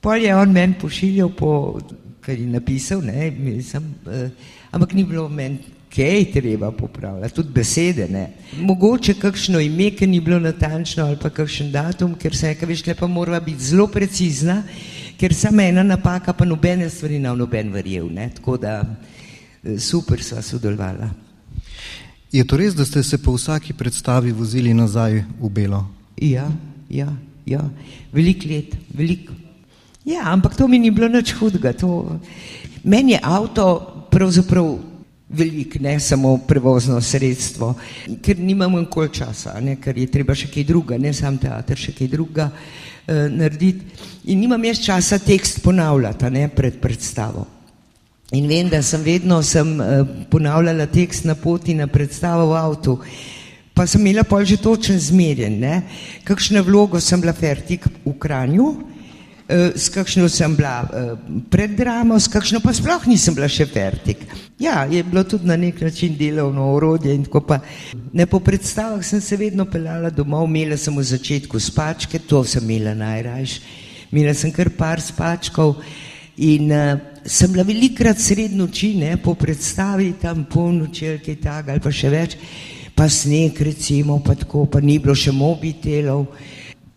Pol 0.02 0.24
je 0.24 0.36
on 0.36 0.52
meni 0.52 0.76
pošiljal 0.82 1.30
po, 1.30 1.80
kar 2.22 2.40
je 2.40 2.48
napisal, 2.48 3.02
ne, 3.02 3.32
mislim, 3.32 3.96
eh, 4.12 4.30
ampak 4.72 4.94
ni 4.94 5.04
bilo 5.04 5.30
meni 5.30 5.58
kaj 5.96 6.32
treba 6.32 6.72
popravljati, 6.72 7.36
tudi 7.36 7.50
besede 7.54 8.08
ne. 8.08 8.28
Mogoče 8.60 9.14
kakšno 9.14 9.60
ime, 9.60 9.90
ki 9.92 10.08
ni 10.08 10.20
bilo 10.22 10.40
natančno 10.40 11.06
ali 11.06 11.18
pa 11.22 11.30
kakšen 11.30 11.72
datum, 11.72 12.14
ker 12.16 12.36
se 12.36 12.52
je, 12.52 12.68
veš, 12.70 12.86
lepa 12.88 13.08
mora 13.08 13.40
biti 13.40 13.64
zelo 13.64 13.88
precizna, 13.88 14.64
ker 15.18 15.34
sama 15.34 15.64
ena 15.64 15.84
napaka, 15.84 16.34
pa 16.34 16.46
nobene 16.46 16.90
stvari 16.90 17.20
na 17.20 17.34
noben 17.36 17.72
verjel, 17.74 18.10
ne. 18.14 18.30
Tako 18.36 18.58
da 18.58 18.82
eh, 18.84 19.80
super 19.80 20.24
sva 20.24 20.42
sodelovala. 20.42 21.10
Je 22.32 22.44
to 22.44 22.58
res, 22.60 22.76
da 22.76 22.86
ste 22.86 23.04
se 23.04 23.18
po 23.18 23.34
vsaki 23.34 23.74
predstavi 23.74 24.32
vozili 24.32 24.74
nazaj 24.74 25.24
v 25.40 25.50
Belo? 25.50 25.86
Ja, 26.22 26.50
ja, 26.90 27.08
ja. 27.46 27.64
Velik 28.12 28.46
let, 28.46 28.76
veliko. 28.94 29.34
Ja, 30.06 30.32
ampak 30.32 30.56
to 30.56 30.68
mi 30.68 30.80
ni 30.80 30.92
bilo 30.92 31.08
nič 31.08 31.34
hudega. 31.40 31.74
To... 31.84 32.20
Meni 32.84 33.16
je 33.16 33.20
avto 33.24 33.66
pravzaprav 34.12 34.78
velik, 35.30 35.80
ne 35.80 36.00
samo 36.00 36.38
prevozno 36.48 37.02
sredstvo, 37.02 37.74
ker 38.24 38.40
nimam 38.40 38.78
nikoli 38.80 39.12
časa, 39.12 39.58
ne, 39.60 39.76
ker 39.76 39.98
je 39.98 40.08
treba 40.12 40.36
še 40.36 40.48
kaj 40.52 40.64
druga, 40.64 41.00
ne 41.00 41.12
sam 41.14 41.36
teater, 41.38 41.76
še 41.76 41.92
kaj 41.96 42.08
druga 42.12 42.48
eh, 43.08 43.28
narediti. 43.30 43.86
In 44.28 44.40
nimam 44.40 44.64
jaz 44.64 44.82
časa 44.84 45.20
tekst 45.20 45.62
ponavljati 45.64 46.30
ne, 46.30 46.48
pred 46.50 46.82
predstavo. 46.82 47.46
In 48.36 48.48
vem, 48.48 48.68
da 48.70 48.82
sem 48.84 49.04
vedno 49.04 49.42
sem, 49.44 49.82
eh, 49.82 50.04
ponavljala 50.30 50.86
tekst 50.86 51.26
na 51.26 51.36
poti 51.36 51.74
na 51.74 51.88
predstavo 51.88 52.50
v 52.52 52.58
avtu, 52.58 53.00
pa 53.74 53.86
sem 53.88 54.02
imela 54.02 54.24
pol 54.24 54.44
že 54.44 54.58
točen 54.58 55.00
zmerjen, 55.00 55.60
ne, 55.60 55.82
kakšno 56.24 56.64
vlogo 56.64 57.00
sem 57.00 57.22
bila 57.22 57.34
fertik 57.34 57.86
v 58.06 58.14
Kranju, 58.20 58.97
s 59.50 59.90
kakšno 59.90 60.28
sem 60.30 60.56
bila 60.56 60.84
eh, 60.84 61.16
pred 61.50 61.72
dramo, 61.72 62.20
s 62.20 62.28
kakšno 62.28 62.60
pa 62.60 62.74
sploh 62.76 63.08
nisem 63.08 63.36
bila 63.36 63.48
še 63.48 63.66
fertik. 63.66 64.26
Ja, 64.60 64.84
je 64.90 65.04
bilo 65.08 65.24
tudi 65.24 65.48
na 65.48 65.56
nek 65.56 65.80
način 65.82 66.18
delovno 66.18 66.66
orodje 66.74 67.14
in 67.16 67.24
tako 67.24 67.42
pa. 67.48 67.60
Ne 68.14 68.26
po 68.26 68.40
predstavah 68.40 69.06
sem 69.06 69.22
se 69.22 69.38
vedno 69.38 69.66
peljala 69.66 70.10
domov, 70.10 70.50
imela 70.50 70.78
sem 70.78 70.96
v 70.96 71.04
začetku 71.04 71.60
spačke, 71.60 72.20
to 72.20 72.44
sem 72.44 72.64
imela 72.66 72.96
najrajš. 72.98 73.62
Imela 74.12 74.34
sem 74.34 74.52
kar 74.52 74.70
par 74.76 75.02
spačkov 75.02 75.78
in 76.38 76.72
uh, 76.72 77.00
sem 77.26 77.52
bila 77.52 77.64
velikrat 77.64 78.20
sred 78.20 78.54
noči, 78.56 78.94
ne, 79.00 79.16
po 79.18 79.36
predstavi, 79.36 80.14
tam 80.22 80.46
polnoči 80.46 81.08
ali 81.08 81.24
kaj 81.24 81.40
takega 81.44 81.74
ali 81.76 81.84
pa 81.84 81.92
še 81.92 82.12
več, 82.14 82.38
pa 82.96 83.08
sneg 83.10 83.58
recimo, 83.62 84.20
pa 84.24 84.36
tako, 84.36 84.66
pa 84.66 84.80
ni 84.84 85.00
bilo 85.00 85.16
še 85.16 85.32
mobitelov. 85.36 86.28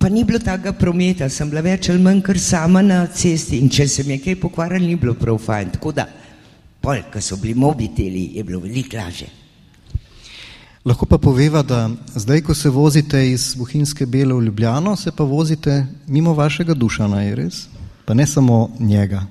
Pa 0.01 0.09
ni 0.09 0.25
bilo 0.25 0.39
takega 0.41 0.73
prometa, 0.73 1.27
sem 1.29 1.51
bila 1.53 1.61
več 1.61 1.91
ali 1.93 2.01
manj 2.01 2.23
kar 2.25 2.39
sama 2.41 2.81
na 2.81 3.03
cesti 3.13 3.59
in 3.61 3.69
če 3.69 3.85
se 3.85 4.05
mi 4.09 4.15
je 4.15 4.23
kaj 4.25 4.39
pokvarilo, 4.41 4.87
ni 4.87 4.97
bilo 4.97 5.13
prav 5.13 5.37
fajn. 5.45 5.75
Tako 5.75 5.93
da, 5.93 6.07
pol, 6.81 7.03
ko 7.13 7.21
so 7.21 7.37
bili 7.37 7.53
mobiteli, 7.53 8.31
je 8.39 8.45
bilo 8.49 8.63
veliko 8.65 8.97
lažje. 8.97 9.29
Lahko 10.89 11.05
pa 11.05 11.19
poveva, 11.21 11.61
da 11.61 11.91
zdaj, 12.17 12.41
ko 12.47 12.57
se 12.57 12.73
vozite 12.73 13.21
iz 13.29 13.51
Bohinjske 13.61 14.07
Bele 14.09 14.33
v 14.35 14.47
Ljubljano, 14.47 14.95
se 14.97 15.13
pa 15.13 15.25
vozite 15.29 15.83
mimo 16.09 16.33
vašega 16.33 16.75
dušana, 16.75 17.21
je 17.27 17.35
res? 17.37 17.59
Pa 18.09 18.17
ne 18.17 18.25
samo 18.27 18.71
njega. 18.81 19.27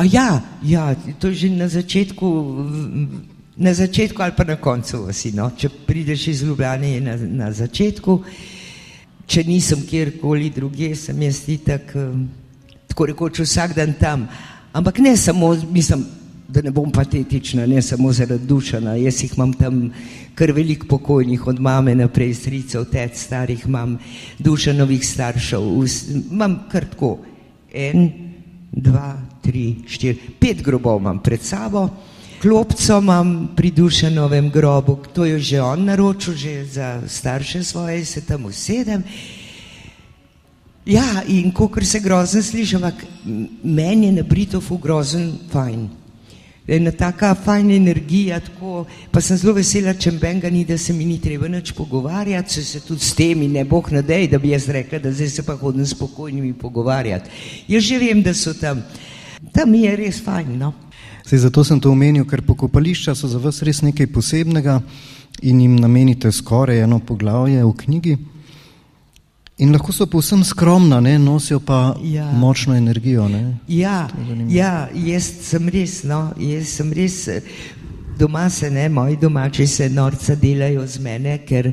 A 0.00 0.06
ja, 0.08 0.40
ja, 0.64 0.94
to 1.20 1.28
je 1.28 1.34
že 1.34 1.50
na 1.52 1.68
začetku, 1.68 2.30
na 3.56 3.74
začetku 3.74 4.22
ali 4.22 4.32
pa 4.32 4.48
na 4.48 4.56
koncu 4.56 5.02
vasi, 5.04 5.34
no. 5.36 5.50
Če 5.52 5.68
prideš 5.68 6.26
iz 6.32 6.42
Ljubljane, 6.48 6.94
je 6.94 7.00
na, 7.04 7.16
na 7.44 7.52
začetku 7.52 8.22
če 9.30 9.44
nisem 9.46 9.82
kjerkoli 9.86 10.50
druge, 10.50 10.94
sem 10.98 11.20
jaz 11.22 11.44
itak, 11.52 11.92
tako 12.90 13.06
rekoč 13.12 13.38
vsak 13.44 13.76
dan 13.76 13.94
tam. 13.98 14.26
Ampak 14.74 14.98
ne 14.98 15.12
samo, 15.16 15.52
mislim, 15.70 16.02
da 16.50 16.62
ne 16.66 16.72
bom 16.74 16.90
patetična, 16.90 17.66
ne 17.66 17.82
samo 17.82 18.10
zaradi 18.12 18.46
dušana, 18.46 18.96
jaz 18.98 19.22
jih 19.22 19.36
imam 19.36 19.52
tam 19.54 19.84
kar 20.34 20.50
veliko 20.52 20.88
pokojnih, 20.90 21.46
od 21.46 21.60
mame 21.62 21.94
naprej, 21.94 22.34
stricev, 22.34 22.88
tec, 22.90 23.18
starih, 23.22 23.62
imam 23.68 23.98
dušanovih 24.38 25.06
staršev, 25.06 25.68
imam 26.32 26.56
kar 26.72 26.88
tako, 26.90 27.18
en, 27.70 28.08
dva, 28.72 29.12
tri, 29.44 29.84
štiri, 29.86 30.34
pet 30.40 30.64
grobov 30.66 30.98
imam 30.98 31.22
pred 31.22 31.42
sabo, 31.46 31.86
klopco 32.40 32.98
imam 32.98 33.48
pri 33.56 33.70
dušanovem 33.70 34.50
grobu, 34.50 34.98
to 35.12 35.24
je 35.24 35.38
že 35.38 35.60
on 35.60 35.84
naročil, 35.84 36.34
že 36.34 36.64
za 36.64 37.02
starše 37.08 37.64
svoje 37.64 38.04
se 38.04 38.20
tam 38.20 38.44
usedem. 38.44 39.04
Ja, 40.86 41.22
in 41.28 41.52
kot 41.52 41.84
se 41.84 42.00
grozen 42.00 42.42
sliši, 42.42 42.76
ampak 42.76 43.04
meni 43.62 44.06
je 44.06 44.12
na 44.12 44.22
Britofu 44.22 44.78
grozen 44.78 45.32
fajn. 45.52 45.88
Ena 46.66 46.92
taka 46.92 47.34
fajna 47.34 47.74
energija, 47.74 48.40
tako, 48.40 48.86
pa 49.10 49.20
sem 49.20 49.36
zelo 49.36 49.52
vesela, 49.54 49.94
če 49.94 50.12
benga 50.12 50.50
ni, 50.50 50.64
da 50.64 50.78
se 50.78 50.92
mi 50.92 51.04
ni 51.04 51.18
treba 51.20 51.48
nič 51.48 51.72
pogovarjati, 51.72 52.52
se, 52.52 52.64
se 52.64 52.80
tudi 52.80 53.04
s 53.04 53.14
temi, 53.14 53.48
ne 53.48 53.64
boh 53.64 53.90
nadej, 53.90 54.28
da 54.30 54.38
bi 54.38 54.52
jaz 54.54 54.68
rekla, 54.68 54.98
da 54.98 55.12
zdaj 55.12 55.28
se 55.28 55.42
pa 55.42 55.56
hodim 55.56 55.86
spokojnimi 55.86 56.52
pogovarjati. 56.54 57.30
Jaz 57.68 57.84
že 57.84 57.98
vem, 57.98 58.22
da 58.22 58.34
so 58.34 58.54
tam, 58.54 58.84
tam 59.52 59.74
je 59.74 59.96
res 59.96 60.22
fajn, 60.24 60.54
no. 60.58 60.72
Sej 61.30 61.38
zato 61.46 61.62
sem 61.62 61.78
to 61.78 61.92
omenil, 61.94 62.24
ker 62.26 62.40
pokopališča 62.42 63.12
so 63.14 63.28
za 63.30 63.38
vas 63.38 63.60
res 63.62 63.84
nekaj 63.86 64.08
posebnega 64.10 64.80
in 65.46 65.60
jim 65.62 65.76
namenite 65.78 66.32
skoraj 66.34 66.82
eno 66.82 66.98
poglavje 66.98 67.62
v 67.62 67.70
knjigi. 67.84 68.14
In 69.62 69.70
lahko 69.70 69.94
so 69.94 70.08
povsem 70.10 70.42
skromna, 70.42 70.98
ne? 71.00 71.18
nosijo 71.22 71.60
pa 71.62 71.94
ja. 72.02 72.26
močno 72.34 72.74
energijo. 72.74 73.28
Ne? 73.28 73.60
Ja, 73.68 74.08
ja, 74.48 74.88
jaz 74.90 75.30
sem 75.52 75.70
res, 75.70 76.00
no, 76.02 76.32
jaz 76.34 76.74
sem 76.80 76.90
res, 76.98 77.20
doma 78.18 78.48
se 78.50 78.70
ne, 78.70 78.88
moji 78.88 79.22
domači 79.22 79.70
se 79.70 79.86
norca 79.88 80.34
delajo 80.34 80.82
z 80.82 80.98
mene, 80.98 81.38
ker 81.46 81.70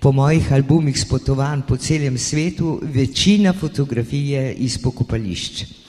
po 0.00 0.16
mojih 0.16 0.48
albumih 0.48 0.96
spotovanj 0.96 1.68
po 1.68 1.76
celem 1.76 2.16
svetu 2.16 2.78
večina 2.82 3.52
fotografij 3.52 4.30
je 4.32 4.52
iz 4.64 4.80
pokopališča. 4.80 5.83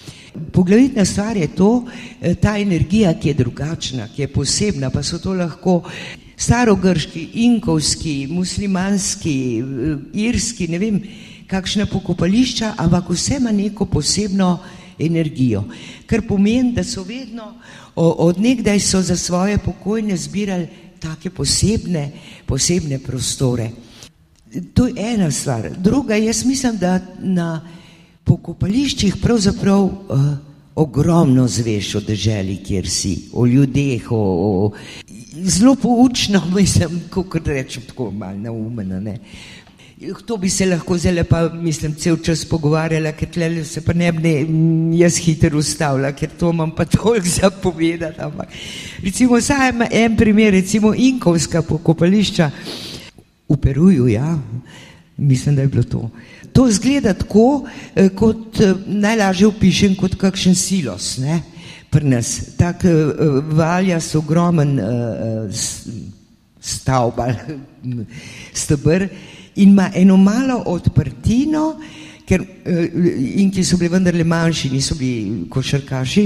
Poglavitna 0.51 1.05
stvar 1.05 1.37
je 1.37 1.47
to, 1.47 1.85
eh, 2.21 2.35
ta 2.35 2.57
energija, 2.57 3.13
ki 3.19 3.27
je 3.27 3.33
drugačna, 3.33 4.07
ki 4.15 4.21
je 4.21 4.27
posebna, 4.27 4.89
pa 4.89 5.03
so 5.03 5.19
to 5.19 5.33
lahko 5.33 5.83
starogrški, 6.37 7.29
inkovski, 7.33 8.27
muslimanski, 8.27 9.59
eh, 9.59 9.97
irski, 10.13 10.67
ne 10.67 10.79
vem, 10.79 11.01
kakšna 11.47 11.85
pokopališča, 11.85 12.73
ampak 12.77 13.09
vse 13.09 13.35
ima 13.35 13.51
neko 13.51 13.85
posebno 13.85 14.59
energijo. 14.99 15.63
Kar 16.05 16.21
pomeni, 16.27 16.73
da 16.73 16.83
so 16.83 17.03
vedno 17.03 17.53
odnegdaj 17.95 18.79
so 18.79 19.01
za 19.01 19.17
svoje 19.17 19.57
pokojne 19.57 20.17
zbirali 20.17 20.67
take 20.99 21.29
posebne, 21.29 22.11
posebne 22.45 22.99
prostore. 22.99 23.69
To 24.73 24.87
je 24.87 24.93
ena 24.97 25.31
stvar. 25.31 25.69
Druga, 25.77 26.15
jaz 26.15 26.45
mislim, 26.45 26.77
da 26.77 26.99
na 27.19 27.61
pokopališčih 28.25 29.17
pravzaprav 29.21 29.83
uh, 29.85 30.27
ogromno 30.75 31.47
zveš 31.47 31.95
o 31.95 32.01
deželi, 32.03 32.57
kjer 32.63 32.89
si, 32.89 33.15
o 33.33 33.45
ljudeh, 33.45 34.11
o, 34.11 34.17
o, 34.17 34.71
zelo 35.33 35.75
poučno, 35.75 36.41
mislim, 36.55 37.01
kako 37.09 37.39
rečem, 37.45 37.83
tako 37.87 38.11
malo 38.11 38.37
neumeno. 38.37 38.99
Ne. 38.99 39.19
To 40.25 40.37
bi 40.37 40.49
se 40.49 40.65
lahko 40.65 40.97
zdaj 40.97 41.23
pa, 41.23 41.49
mislim, 41.49 41.93
cel 41.95 42.17
čas 42.17 42.43
pogovarjala, 42.45 43.13
ker 43.15 43.29
tle 43.31 43.63
se 43.63 43.81
pa 43.81 43.93
ne 43.93 44.11
bi 44.11 44.33
jaz 44.99 45.17
hitro 45.23 45.57
ustavila, 45.57 46.11
ker 46.11 46.33
to 46.39 46.49
imam 46.51 46.73
pa 46.75 46.85
toliko 46.91 47.27
zapovedati. 47.27 48.21
Ampak, 48.21 48.49
recimo, 49.03 49.41
samo 49.41 49.87
en 49.91 50.17
primer, 50.17 50.51
recimo 50.53 50.93
Inkovska 50.95 51.61
pokopališča 51.61 52.51
v 53.49 53.57
Peruju, 53.61 54.07
ja, 54.11 54.35
mislim, 55.17 55.55
da 55.55 55.61
je 55.61 55.67
bilo 55.67 55.83
to. 55.83 56.09
To 56.53 56.71
zgleda 56.71 57.13
tako, 57.13 57.67
eh, 57.95 58.09
kot 58.09 58.59
eh, 58.59 58.73
najlažje 58.85 59.47
opišem, 59.47 59.95
kot 59.95 60.15
kakšen 60.15 60.55
silos, 60.55 61.17
ne, 61.17 61.41
pri 61.89 62.09
nas. 62.09 62.39
Tak 62.57 62.83
uh, 62.83 62.91
valja 63.55 63.99
so 64.03 64.19
ogromen 64.19 64.79
uh, 64.79 65.51
stavba, 66.59 67.29
stebr 68.53 69.07
in 69.55 69.69
ima 69.69 69.89
eno 69.95 70.17
malo 70.17 70.57
odprtino, 70.65 71.77
ker 72.27 72.43
in 73.15 73.51
ki 73.53 73.63
so 73.63 73.77
bili 73.77 73.93
vendarle 73.93 74.23
manjši, 74.23 74.73
niso 74.73 74.95
bili 74.99 75.45
košarkaši. 75.49 76.25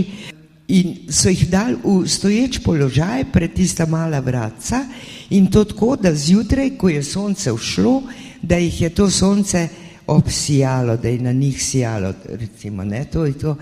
In 0.70 0.96
so 1.10 1.30
jih 1.30 1.48
dali 1.50 1.78
v 1.84 2.08
stoječ 2.10 2.60
položaj 2.66 3.28
pred 3.34 3.54
tista 3.54 3.86
mala 3.90 4.20
vratca, 4.22 4.84
in 5.30 5.50
to 5.52 5.64
tako, 5.66 5.96
da 6.02 6.14
zjutraj, 6.14 6.78
ko 6.78 6.90
je 6.90 7.04
sonce 7.04 7.54
všlo, 7.54 7.96
da 8.42 8.58
jih 8.58 8.82
je 8.82 8.90
to 8.90 9.10
sonce 9.10 9.68
obsijalo, 10.08 10.98
da 10.98 11.08
je 11.08 11.20
na 11.20 11.32
njih 11.32 11.64
sijalo. 11.64 12.14
Recimo, 12.30 12.84
ne, 12.84 13.06
to 13.06 13.32
to. 13.32 13.56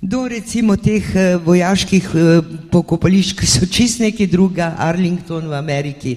Do 0.00 0.28
recimo 0.28 0.76
teh 0.76 1.04
vojaških 1.44 2.08
pokopališč, 2.70 3.32
ki 3.38 3.46
so 3.46 3.66
čist 3.66 4.00
nekaj 4.04 4.26
druga, 4.26 4.74
Arlington 4.78 5.48
v 5.48 5.56
Ameriki, 5.56 6.16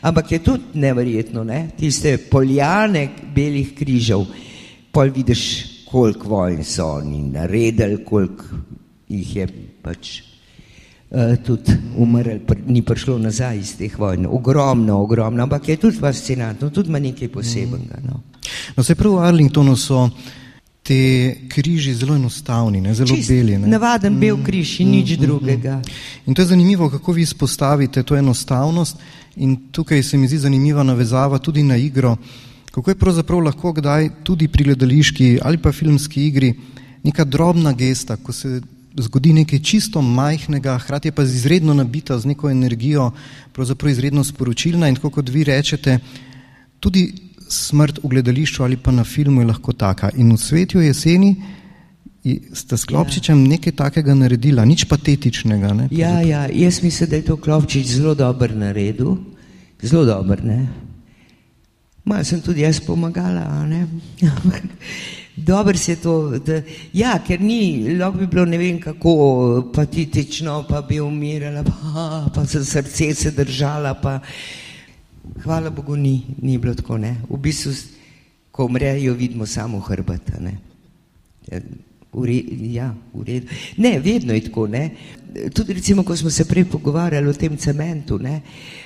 ampak 0.00 0.32
je 0.32 0.38
tudi 0.38 0.80
neverjetno, 0.80 1.44
ne? 1.44 1.68
tiste 1.78 2.16
poljane 2.30 3.08
belih 3.34 3.74
križev, 3.76 4.24
pol 4.92 5.12
vidiš, 5.14 5.44
koliko 5.88 6.28
vojn 6.28 6.64
so 6.64 6.88
oni 6.98 7.22
naredili, 7.32 8.02
koliko 8.04 8.44
jih 9.08 9.36
je 9.36 9.46
pač 9.82 10.27
tudi 11.44 11.72
umrl, 11.96 12.38
pr 12.46 12.56
ni 12.66 12.82
prišlo 12.82 13.18
nazaj 13.18 13.58
iz 13.58 13.76
teh 13.78 13.98
vojn. 13.98 14.26
Ogromno, 14.26 15.00
ogromno, 15.00 15.42
ampak 15.42 15.68
je 15.68 15.76
tudi 15.76 15.96
fascinantno, 15.96 16.70
tudi 16.70 16.88
ima 16.88 16.98
nekaj 16.98 17.28
posebenega. 17.28 18.00
No, 18.04 18.20
no 18.76 18.84
se 18.84 18.94
prav 18.94 19.14
v 19.16 19.24
Arlingtonu 19.24 19.76
so 19.76 20.08
te 20.82 21.34
križi 21.48 21.94
zelo 21.94 22.14
enostavni, 22.16 22.80
ne, 22.80 22.94
zelo 22.94 23.16
Čist, 23.16 23.28
beli. 23.28 23.58
Ne. 23.58 23.68
Navaden 23.68 24.20
bel 24.20 24.36
mm, 24.36 24.44
križ 24.44 24.78
in 24.80 24.88
mm, 24.88 24.92
nič 24.92 25.16
mm, 25.16 25.22
drugega. 25.22 25.80
In 26.26 26.34
to 26.34 26.42
je 26.42 26.52
zanimivo, 26.52 26.90
kako 26.90 27.12
vi 27.12 27.22
izpostavite 27.22 28.02
to 28.02 28.16
enostavnost 28.16 28.96
in 29.36 29.56
tukaj 29.72 30.02
se 30.02 30.16
mi 30.16 30.28
zdi 30.28 30.38
zanimiva 30.38 30.82
navezava 30.82 31.38
tudi 31.38 31.62
na 31.62 31.76
igro, 31.76 32.16
kako 32.70 32.90
je 32.90 32.98
pravzaprav 33.00 33.40
lahko 33.40 33.72
kdaj 33.72 34.10
tudi 34.24 34.48
pri 34.48 34.64
gledališki 34.64 35.38
ali 35.42 35.58
pa 35.58 35.72
filmski 35.72 36.26
igri 36.26 36.54
neka 37.04 37.24
drobna 37.24 37.72
gesta, 37.72 38.16
ko 38.16 38.32
se 38.32 38.60
zgodi 38.96 39.32
nekaj 39.32 39.58
čisto 39.58 40.02
majhnega, 40.02 40.78
hkrati 40.78 41.10
pa 41.10 41.22
izredno 41.22 41.74
nabita 41.74 42.18
z 42.18 42.26
neko 42.26 42.50
energijo, 42.50 43.10
pravzaprav 43.52 43.92
izredno 43.92 44.24
sporočilna 44.24 44.88
in 44.88 44.96
tako 44.96 45.10
kot 45.10 45.28
vi 45.28 45.44
rečete, 45.44 45.98
tudi 46.80 47.12
smrt 47.48 48.02
v 48.02 48.08
gledališču 48.08 48.62
ali 48.62 48.76
pa 48.76 48.92
na 48.92 49.04
filmu 49.04 49.40
je 49.40 49.46
lahko 49.46 49.72
taka. 49.72 50.10
In 50.16 50.32
v 50.32 50.40
svetu 50.40 50.80
jeseni 50.80 51.36
ste 52.52 52.76
s 52.76 52.84
Klopčičem 52.84 53.44
ja. 53.44 53.48
nekaj 53.56 53.72
takega 53.72 54.14
naredila, 54.14 54.64
nič 54.64 54.84
patetičnega. 54.84 55.72
Ne, 55.74 55.88
ja, 55.90 56.20
ja, 56.20 56.48
jaz 56.52 56.82
mislim, 56.82 57.10
da 57.10 57.16
je 57.16 57.24
to 57.24 57.36
Klopčič 57.36 57.86
zelo 57.86 58.14
dober 58.14 58.52
naredil, 58.56 59.16
zelo 59.82 60.04
dober, 60.04 60.44
ne. 60.44 60.66
Malo 62.04 62.24
sem 62.24 62.40
tudi 62.40 62.64
jaz 62.64 62.80
pomagala, 62.80 63.64
ne. 63.68 63.86
Dobro 65.46 65.76
se 65.76 65.96
to, 65.96 66.38
da, 66.38 66.62
ja, 66.92 67.18
ker 67.26 67.40
ni, 67.40 67.94
lahko 67.98 68.18
bi 68.18 68.26
bilo 68.26 68.44
ne 68.44 68.58
vem 68.58 68.80
kako 68.80 69.12
patetično, 69.74 70.64
pa 70.68 70.82
bi 70.82 71.00
umirala, 71.00 71.62
pa, 71.64 72.26
pa 72.34 72.46
se 72.46 72.64
srce 72.64 73.14
se 73.14 73.30
držala, 73.30 73.94
pa 73.94 74.18
hvala 75.42 75.70
Bogu 75.70 75.96
ni, 75.96 76.22
ni 76.42 76.58
bilo 76.58 76.74
tako, 76.74 76.98
ne. 76.98 77.14
V 77.30 77.38
bistvu, 77.38 77.72
ko 78.50 78.66
umrejo, 78.66 79.14
vidimo 79.14 79.46
samo 79.46 79.80
hrbata, 79.80 80.40
ne. 80.40 80.56
Ure, 82.12 82.42
ja, 82.72 82.90
v 83.14 83.24
redu. 83.24 83.46
Ne, 83.76 83.98
vedno 84.00 84.34
je 84.34 84.44
tako, 84.48 84.66
ne. 84.66 84.90
Tudi 85.54 85.72
recimo, 85.72 86.02
ko 86.02 86.16
smo 86.16 86.30
se 86.30 86.48
prej 86.48 86.64
pogovarjali 86.64 87.28
o 87.28 87.32
tem 87.32 87.56
cementu, 87.56 88.18
ne, 88.18 88.40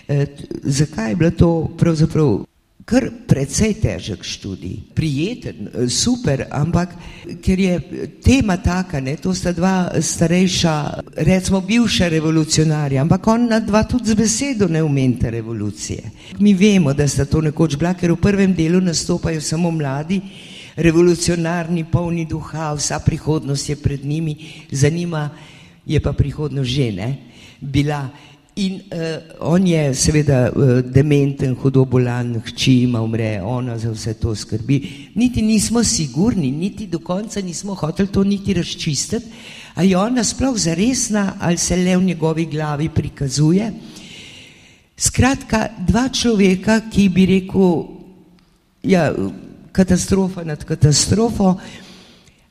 eh, 0.09 0.27
zakaj 0.63 1.11
je 1.11 1.17
bilo 1.17 1.31
to 1.31 1.53
pravzaprav 1.79 2.52
kar 2.85 3.07
precej 3.27 3.75
težek 3.79 4.25
študij, 4.25 4.77
prijeten, 4.95 5.69
eh, 5.69 5.89
super, 5.89 6.47
ampak 6.51 6.95
ker 7.43 7.59
je 7.61 7.81
tema 8.25 8.57
taka, 8.57 9.01
ne, 9.01 9.17
to 9.17 9.35
sta 9.35 9.53
dva 9.53 9.91
starejša, 10.01 10.75
recimo 11.17 11.61
bivša 11.61 12.09
revolucionarja, 12.09 13.03
ampak 13.03 13.27
ona 13.27 13.61
dva 13.61 13.85
tudi 13.85 14.11
z 14.11 14.15
besedo 14.15 14.69
ne 14.69 14.83
umente 14.83 15.31
revolucije. 15.31 16.03
Mi 16.39 16.55
vemo, 16.55 16.93
da 16.93 17.09
sta 17.09 17.25
to 17.25 17.41
nekoč 17.41 17.77
bila, 17.77 17.95
ker 17.95 18.13
v 18.13 18.21
prvem 18.21 18.55
delu 18.55 18.81
nastopajo 18.81 19.41
samo 19.41 19.71
mladi, 19.71 20.21
revolucionarni, 20.77 21.85
polni 21.85 22.25
duha, 22.27 22.73
vsa 22.75 22.99
prihodnost 22.99 23.69
je 23.69 23.77
pred 23.77 24.05
njimi, 24.05 24.37
za 24.71 24.89
njima 24.89 25.31
je 25.87 26.01
pa 26.01 26.13
prihodnost 26.13 26.71
žene 26.71 27.17
bila. 27.61 28.09
In 28.55 28.83
uh, 28.93 29.23
on 29.41 29.67
je 29.67 29.95
seveda 29.97 30.51
uh, 30.53 30.83
dementen, 30.85 31.55
hudo 31.57 31.87
bolan, 31.89 32.35
hči 32.45 32.83
ima 32.83 33.01
umre, 33.01 33.39
ona 33.41 33.79
za 33.81 33.89
vse 33.95 34.13
to 34.21 34.35
skrbi. 34.37 34.77
Niti 35.15 35.41
nismo 35.43 35.81
sigurni, 35.85 36.51
niti 36.53 36.87
do 36.87 36.99
konca 37.01 37.41
nismo 37.41 37.75
hoteli 37.75 38.11
to 38.13 38.25
niti 38.25 38.53
razčistiti, 38.55 39.27
ali 39.75 39.91
je 39.91 39.97
ona 39.97 40.25
sploh 40.25 40.59
zaresna 40.59 41.39
ali 41.41 41.57
se 41.57 41.77
le 41.77 41.97
v 41.97 42.05
njegovi 42.05 42.45
glavi 42.47 42.89
prikazuje. 42.89 43.73
Skratka, 44.97 45.69
dva 45.89 46.09
človeka, 46.13 46.83
ki 46.93 47.09
bi 47.09 47.27
rekel, 47.27 47.73
ja, 48.83 49.15
katastrofa 49.73 50.45
nad 50.45 50.65
katastrofo, 50.65 51.55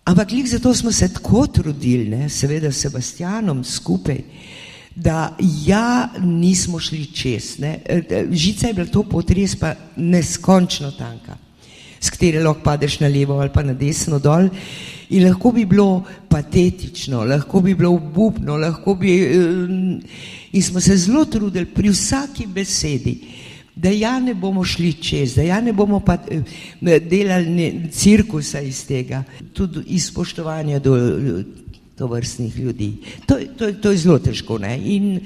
ampak 0.03 0.33
kljub 0.33 0.49
zato 0.49 0.73
smo 0.73 0.91
se 0.91 1.13
tako 1.13 1.45
trudili, 1.47 2.09
ne, 2.09 2.29
seveda 2.29 2.71
s 2.71 2.81
Sebastianom 2.81 3.63
skupaj 3.63 4.23
da 4.95 5.37
ja, 5.65 6.09
nismo 6.19 6.79
šli 6.79 7.05
čez. 7.05 7.59
Ne. 7.59 7.79
Žica 8.31 8.67
je 8.67 8.73
bila 8.73 8.87
to 8.87 9.03
potres, 9.03 9.55
pa 9.55 9.73
neskončno 9.95 10.91
tanka, 10.91 11.37
s 11.99 12.09
katero 12.09 12.43
lahko 12.43 12.63
padeš 12.63 12.99
na 12.99 13.07
levo 13.07 13.39
ali 13.39 13.49
pa 13.53 13.63
na 13.63 13.73
desno 13.73 14.19
dol. 14.19 14.49
In 15.09 15.27
lahko 15.27 15.51
bi 15.51 15.65
bilo 15.65 16.03
patetično, 16.29 17.23
lahko 17.23 17.61
bi 17.61 17.75
bilo 17.75 17.93
obupno, 17.93 18.57
lahko 18.57 18.95
bi. 18.95 19.15
In 20.51 20.63
smo 20.63 20.79
se 20.79 20.97
zelo 20.97 21.25
trudili 21.25 21.65
pri 21.65 21.89
vsaki 21.89 22.47
besedi, 22.47 23.15
da 23.75 23.89
ja 23.89 24.19
ne 24.19 24.33
bomo 24.33 24.63
šli 24.63 24.93
čez, 24.93 25.35
da 25.35 25.41
ja 25.41 25.61
ne 25.61 25.73
bomo 25.73 25.99
pa 25.99 26.17
delali 26.81 27.89
cirkusa 27.91 28.59
iz 28.59 28.85
tega, 28.87 29.23
tudi 29.53 29.83
iz 29.87 30.07
spoštovanja 30.07 30.79
do 30.79 30.95
to 32.01 32.07
vrstnih 32.07 32.57
ljudi. 32.57 32.93
To, 33.25 33.37
to, 33.57 33.71
to 33.73 33.91
je 33.91 33.97
zelo 33.97 34.17
težko. 34.19 34.57
In, 34.65 35.19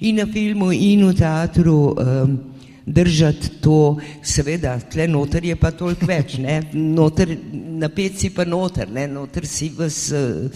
in 0.00 0.16
na 0.16 0.24
filmu, 0.26 0.70
in 0.72 1.04
v 1.04 1.12
teatru 1.18 1.74
um, 1.92 2.38
držati 2.86 3.50
to, 3.60 3.98
seveda, 4.24 4.78
tle 4.80 5.10
noter 5.12 5.44
je 5.44 5.56
pa 5.60 5.74
toliko 5.76 6.08
več, 6.08 6.38
ne? 6.40 6.62
noter, 6.72 7.36
na 7.52 7.92
peci 7.92 8.32
pa 8.32 8.48
noter, 8.48 8.88
ne? 8.88 9.04
noter 9.12 9.44
si 9.46 9.68
vas, 9.76 10.06
uh, 10.16 10.48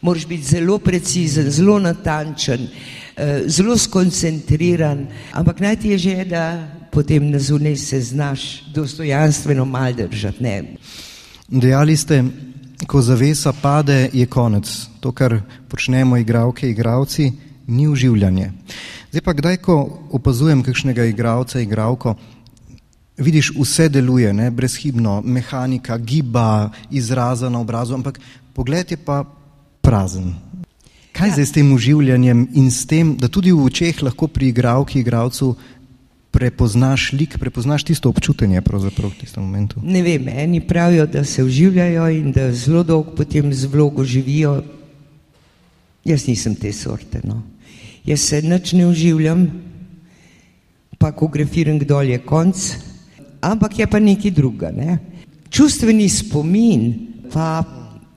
moraš 0.00 0.24
biti 0.32 0.54
zelo 0.54 0.78
precizen, 0.80 1.52
zelo 1.52 1.76
natančen, 1.84 2.64
uh, 2.64 3.44
zelo 3.52 3.76
skoncentriran, 3.76 5.04
ampak 5.36 5.60
najtežje 5.60 6.18
je, 6.22 6.28
da 6.32 6.44
potem 6.88 7.28
na 7.28 7.38
zunaj 7.38 7.76
se 7.76 8.00
znaš 8.14 8.48
dostojanstveno 8.72 9.68
mal 9.68 9.92
držati. 9.92 10.42
Ne? 10.42 10.62
Dejali 11.52 11.96
ste, 11.96 12.24
ko 12.86 13.02
zavesa 13.02 13.52
pade, 13.52 14.10
je 14.12 14.26
konec. 14.26 14.86
To, 15.00 15.12
kar 15.12 15.40
počnemo, 15.68 16.16
igravke, 16.16 16.70
igravci, 16.70 17.32
ni 17.66 17.88
uživljanje. 17.88 18.52
Zdaj 19.10 19.20
pa, 19.20 19.32
kdaj, 19.32 19.56
ko 19.56 19.76
opazujem 20.12 20.62
kakšnega 20.62 21.04
igralca, 21.04 21.60
igravko, 21.60 22.14
vidiš, 23.16 23.52
vse 23.60 23.88
deluje, 23.88 24.32
ne? 24.32 24.50
brezhibno, 24.50 25.20
mehanika, 25.24 25.98
giba, 25.98 26.70
izraza 26.90 27.48
na 27.48 27.60
obrazu, 27.60 27.94
ampak 27.94 28.20
pogled 28.52 28.90
je 28.90 28.96
pa 28.96 29.24
prazen. 29.80 30.34
Kaj 31.12 31.28
ja. 31.28 31.32
zdaj 31.34 31.46
s 31.46 31.52
tem 31.52 31.72
uživljanjem 31.72 32.48
in 32.54 32.70
s 32.70 32.86
tem, 32.86 33.16
da 33.16 33.28
tudi 33.28 33.52
v 33.52 33.64
očeh 33.64 34.02
lahko 34.02 34.28
pri 34.28 34.52
igravki, 34.52 35.00
igravcu 35.00 35.54
prepoznaš 36.38 37.10
lik, 37.18 37.34
prepoznaš 37.34 37.82
tisto 37.82 38.06
občutenje 38.06 38.62
pravzaprav 38.62 39.10
v 39.10 39.26
tistem 39.26 39.42
momentu? 39.42 39.82
Ne 39.82 40.04
vem, 40.06 40.28
eni 40.30 40.60
pravijo, 40.62 41.06
da 41.10 41.24
se 41.26 41.42
uživljajo 41.42 42.06
in 42.14 42.30
da 42.30 42.52
zelo 42.54 42.84
dolgo 42.86 43.10
potem 43.18 43.50
z 43.50 43.66
vlogo 43.66 44.04
živijo. 44.06 44.62
Jaz 46.06 46.28
nisem 46.30 46.54
te 46.54 46.70
sorte. 46.72 47.18
No. 47.26 47.42
Jaz 48.06 48.22
se 48.22 48.38
nič 48.42 48.72
ne 48.78 48.86
uživljam, 48.86 49.48
pa 50.98 51.10
ko 51.10 51.26
grefiram, 51.26 51.82
kdo 51.82 52.06
je 52.06 52.22
konc, 52.22 52.54
ampak 53.42 53.82
je 53.82 53.90
pa 53.90 53.98
nekaj 53.98 54.30
druga. 54.30 54.70
Ne? 54.70 54.98
Čustveni 55.50 56.06
spomin 56.06 56.94
pa 57.34 57.64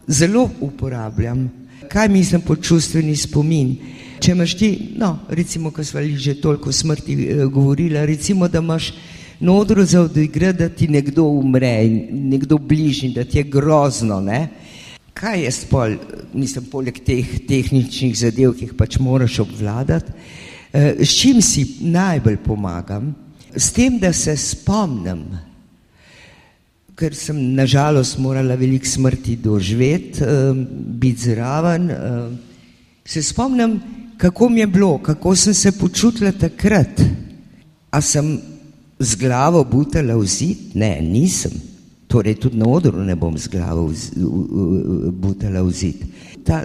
zelo 0.06 0.46
uporabljam. 0.62 1.50
Kaj 1.90 2.08
mislim 2.10 2.46
pod 2.46 2.62
čustveni 2.62 3.18
spomin? 3.18 3.76
Če 4.22 4.36
imaš 4.36 4.54
ti, 4.54 4.70
no, 5.02 5.16
recimo, 5.34 5.72
ko 5.74 5.84
smo 5.84 6.02
že 6.06 6.36
toliko 6.38 6.70
o 6.70 6.76
smrti 6.76 7.14
eh, 7.14 7.46
govorili, 7.50 7.98
recimo, 8.06 8.48
da 8.48 8.60
imaš 8.62 8.92
nodro 9.40 9.86
za 9.86 10.02
odigrati, 10.02 10.60
da 10.60 10.70
ti 10.70 10.88
nekdo 10.88 11.24
umre, 11.24 11.90
nekdo 12.12 12.58
bližnji, 12.58 13.14
da 13.16 13.24
ti 13.26 13.40
je 13.40 13.44
grozno. 13.44 14.20
Ne? 14.22 14.48
Kaj 15.14 15.42
je 15.42 15.52
spol, 15.52 15.96
mislim, 16.34 16.68
poleg 16.70 17.00
teh 17.06 17.32
tehničnih 17.48 18.14
zadev, 18.18 18.54
ki 18.54 18.68
jih 18.68 18.76
pač 18.78 19.00
moraš 19.02 19.40
obvladati, 19.42 20.14
eh, 20.74 21.02
s 21.02 21.18
čim 21.18 21.42
si 21.42 21.66
najbolj 21.82 22.38
pomagam? 22.46 23.16
S 23.56 23.72
tem, 23.74 23.98
da 24.00 24.14
se 24.14 24.36
spomnim, 24.38 25.24
ker 26.96 27.18
sem 27.18 27.40
nažalost 27.58 28.20
morala 28.22 28.54
veliko 28.56 28.86
smrti 28.86 29.36
doživeti, 29.42 30.22
eh, 30.22 30.54
biti 31.02 31.32
zraven, 31.32 31.90
eh, 31.90 32.30
se 33.06 33.24
spomnim, 33.24 33.80
kako 34.22 34.50
mi 34.50 34.60
je 34.60 34.68
bilo, 34.68 34.98
kako 34.98 35.36
sem 35.36 35.54
se 35.54 35.72
počutila 35.72 36.32
takrat. 36.32 37.02
A 37.92 38.02
sem 38.02 38.40
z 39.00 39.16
glavo 39.16 39.64
butala 39.64 40.14
v 40.16 40.28
zid? 40.30 40.76
Ne, 40.78 41.02
nisem. 41.02 41.52
Torej, 42.08 42.36
tudi 42.36 42.58
na 42.58 42.68
odru 42.70 43.02
ne 43.02 43.16
bom 43.16 43.34
z 43.38 43.50
glavo 43.50 43.90
butala 45.12 45.64
v 45.66 45.72
zid. 45.74 46.06
Ta 46.46 46.62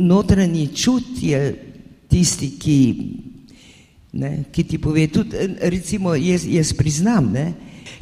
notranji 0.00 0.70
čut 0.72 1.20
je 1.20 1.42
tisti, 2.08 2.48
ki, 2.56 2.78
ne, 4.12 4.32
ki 4.48 4.64
ti 4.64 4.80
pove, 4.80 5.04
tudi 5.12 5.36
recimo 5.60 6.14
jaz, 6.16 6.48
jaz 6.48 6.72
priznam, 6.72 7.28
ne, 7.36 7.52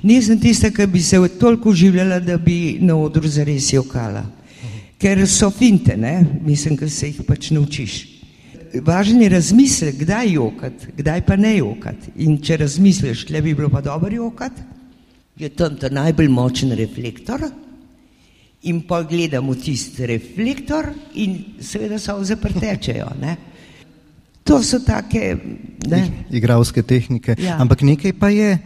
nisem 0.06 0.38
tista, 0.38 0.70
ki 0.70 0.86
bi 0.86 1.02
se 1.02 1.18
toliko 1.40 1.74
življala, 1.74 2.20
da 2.20 2.38
bi 2.38 2.78
na 2.80 2.94
odru 2.96 3.26
zares 3.28 3.72
jokala. 3.72 4.22
Ker 4.98 5.26
so 5.26 5.50
finte, 5.50 5.96
ne, 5.96 6.20
mislim, 6.46 6.78
da 6.78 6.88
se 6.88 7.10
jih 7.10 7.22
pač 7.26 7.50
naučiš 7.50 8.12
važen 8.80 9.22
je 9.22 9.28
razmislek, 9.28 9.98
kdaj 10.04 10.32
jokati, 10.32 10.87
kdaj 10.96 11.24
pa 11.26 11.37
ne 11.37 11.56
jokati. 11.56 12.12
In 12.24 12.38
če 12.42 12.56
razmisliš, 12.64 13.26
tle 13.28 13.42
bi 13.42 13.54
bilo 13.54 13.68
pa 13.68 13.80
dobro 13.80 14.11
jokati, 14.14 14.62
je 15.37 15.48
tam 15.48 15.76
ta 15.76 15.90
najbolj 15.92 16.28
močen 16.28 16.72
reflektor. 16.76 17.44
In 18.62 18.85
pa 18.87 19.02
gledamo 19.02 19.54
tisti 19.58 20.06
reflektor, 20.06 20.92
in 21.18 21.38
seveda 21.61 21.98
so 21.98 22.14
zaprtečejo. 22.24 23.08
Ne? 23.20 23.37
To 24.46 24.61
so 24.62 24.78
take. 24.87 25.37
Ne? 25.90 26.02
Igravske 26.30 26.82
tehnike. 26.82 27.35
Ja. 27.42 27.56
Ampak 27.61 27.82
nekaj 27.82 28.14
pa 28.18 28.30
je 28.30 28.58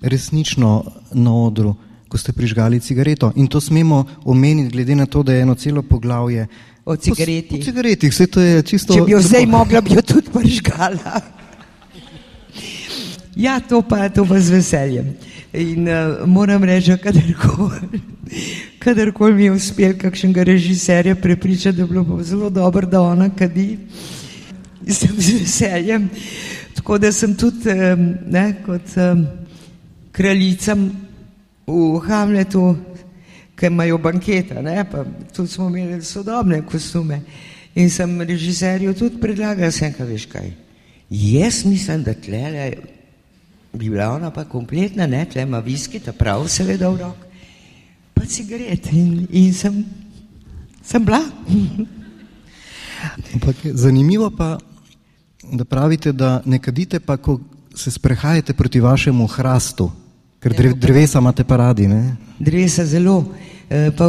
resnično 0.00 0.84
na 1.12 1.34
odru, 1.34 1.74
ko 2.08 2.18
ste 2.18 2.32
prižgali 2.32 2.80
cigareto. 2.80 3.32
In 3.36 3.46
to 3.46 3.60
smemo 3.60 4.04
omeniti, 4.24 4.72
glede 4.72 4.94
na 4.94 5.06
to, 5.06 5.22
da 5.22 5.32
je 5.32 5.42
eno 5.42 5.54
celo 5.54 5.82
poglavje 5.82 6.46
o 6.84 6.96
cigareti. 6.96 7.60
O 7.60 7.64
cigareti, 7.64 8.08
vse 8.08 8.26
to 8.26 8.40
je 8.40 8.62
čisto. 8.62 8.94
Če 8.94 9.02
bi 9.02 9.12
jo 9.12 9.22
zdaj 9.22 9.46
mogla, 9.46 9.80
bi 9.80 9.94
jo 9.94 10.02
tudi 10.02 10.30
pržgala. 10.32 11.20
Ja, 13.36 13.60
to 13.60 13.82
pa, 13.82 14.08
to 14.08 14.24
pa 14.24 14.40
z 14.40 14.50
veseljem. 14.50 15.16
In 15.52 15.88
uh, 15.88 16.24
moram 16.26 16.64
reči, 16.64 16.96
kadarkoli 16.96 18.00
kadarkol 18.78 19.34
mi 19.34 19.44
je 19.44 19.52
uspel 19.52 19.96
kakšnega 19.98 20.42
režiserja 20.42 21.14
prepričati, 21.14 21.76
da 21.76 21.82
je 21.82 21.88
bilo 21.88 22.22
zelo 22.22 22.50
dobro, 22.50 22.86
da 22.86 23.00
ona 23.00 23.30
kadi, 23.30 23.78
sem 24.88 25.10
z 25.18 25.40
veseljem. 25.40 26.08
Tako 26.74 26.98
da 26.98 27.12
sem 27.12 27.34
tudi 27.34 27.72
um, 27.72 28.14
ne, 28.30 28.54
kot 28.66 28.96
um, 28.96 29.26
kraljica 30.12 30.76
v 31.66 32.00
Hamletu 32.08 32.76
ki 33.56 33.66
imajo 33.66 33.98
pa 33.98 35.04
tudi 35.32 35.48
smo 35.48 35.68
imeli 35.68 36.02
sodobne 36.02 36.62
kostume. 36.66 37.20
In 37.74 37.90
sem 37.90 38.20
režiserju 38.20 38.94
tudi 38.94 39.20
predlagal, 39.20 39.72
sem 39.72 39.92
kaj 39.92 40.06
veš 40.06 40.26
kaj. 40.26 40.52
Jaz 41.10 41.64
mislim, 41.64 42.02
da 42.02 42.14
tle 42.14 42.72
bi 43.72 43.90
bila 43.90 44.10
ona 44.14 44.30
pa 44.30 44.44
kompletna, 44.44 45.06
ne, 45.06 45.24
tle 45.24 45.42
ima 45.42 45.58
viski, 45.58 46.00
ta 46.00 46.12
prav 46.12 46.48
seveda 46.48 46.88
v 46.88 47.00
rok, 47.00 47.26
pa 48.14 48.24
cigaret 48.24 48.88
in, 48.92 49.26
in 49.30 49.52
sem, 49.54 49.84
sem 50.82 51.04
bila. 51.04 51.20
Ampak 53.34 53.56
zanimivo 53.76 54.30
pa, 54.30 54.56
da 55.52 55.64
pravite, 55.64 56.12
da 56.12 56.40
ne 56.44 56.58
kadite 56.58 57.00
pa, 57.00 57.16
ko 57.16 57.40
se 57.74 57.90
sprehajate 57.90 58.54
proti 58.54 58.80
vašemu 58.80 59.26
hrastu, 59.26 59.90
ker 60.54 60.74
drevesa 60.74 61.18
imate 61.18 61.44
pa 61.44 61.56
radi, 61.56 61.88
ne? 61.88 62.16
Drevesa 62.38 62.84
zelo. 62.86 63.24
Eh, 63.68 63.90
pa 63.96 64.06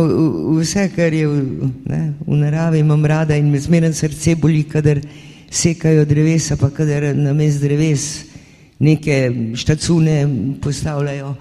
vse, 0.60 0.91
kar 0.93 1.13
je 1.13 1.26
v, 1.26 1.69
ne, 1.89 2.02
v 2.21 2.36
naravi, 2.38 2.80
imam 2.80 3.06
rada 3.06 3.36
in 3.36 3.50
me 3.50 3.58
zmeraj 3.60 3.95
srce 3.97 4.36
boli, 4.38 4.62
kadar 4.69 5.02
sekajo 5.50 6.06
drevesa, 6.06 6.58
pa 6.62 6.69
kadar 6.69 7.10
na 7.17 7.34
mest 7.34 7.63
dreves 7.63 8.04
neke 8.78 9.32
štacune 9.58 10.19
postavljajo. 10.62 11.34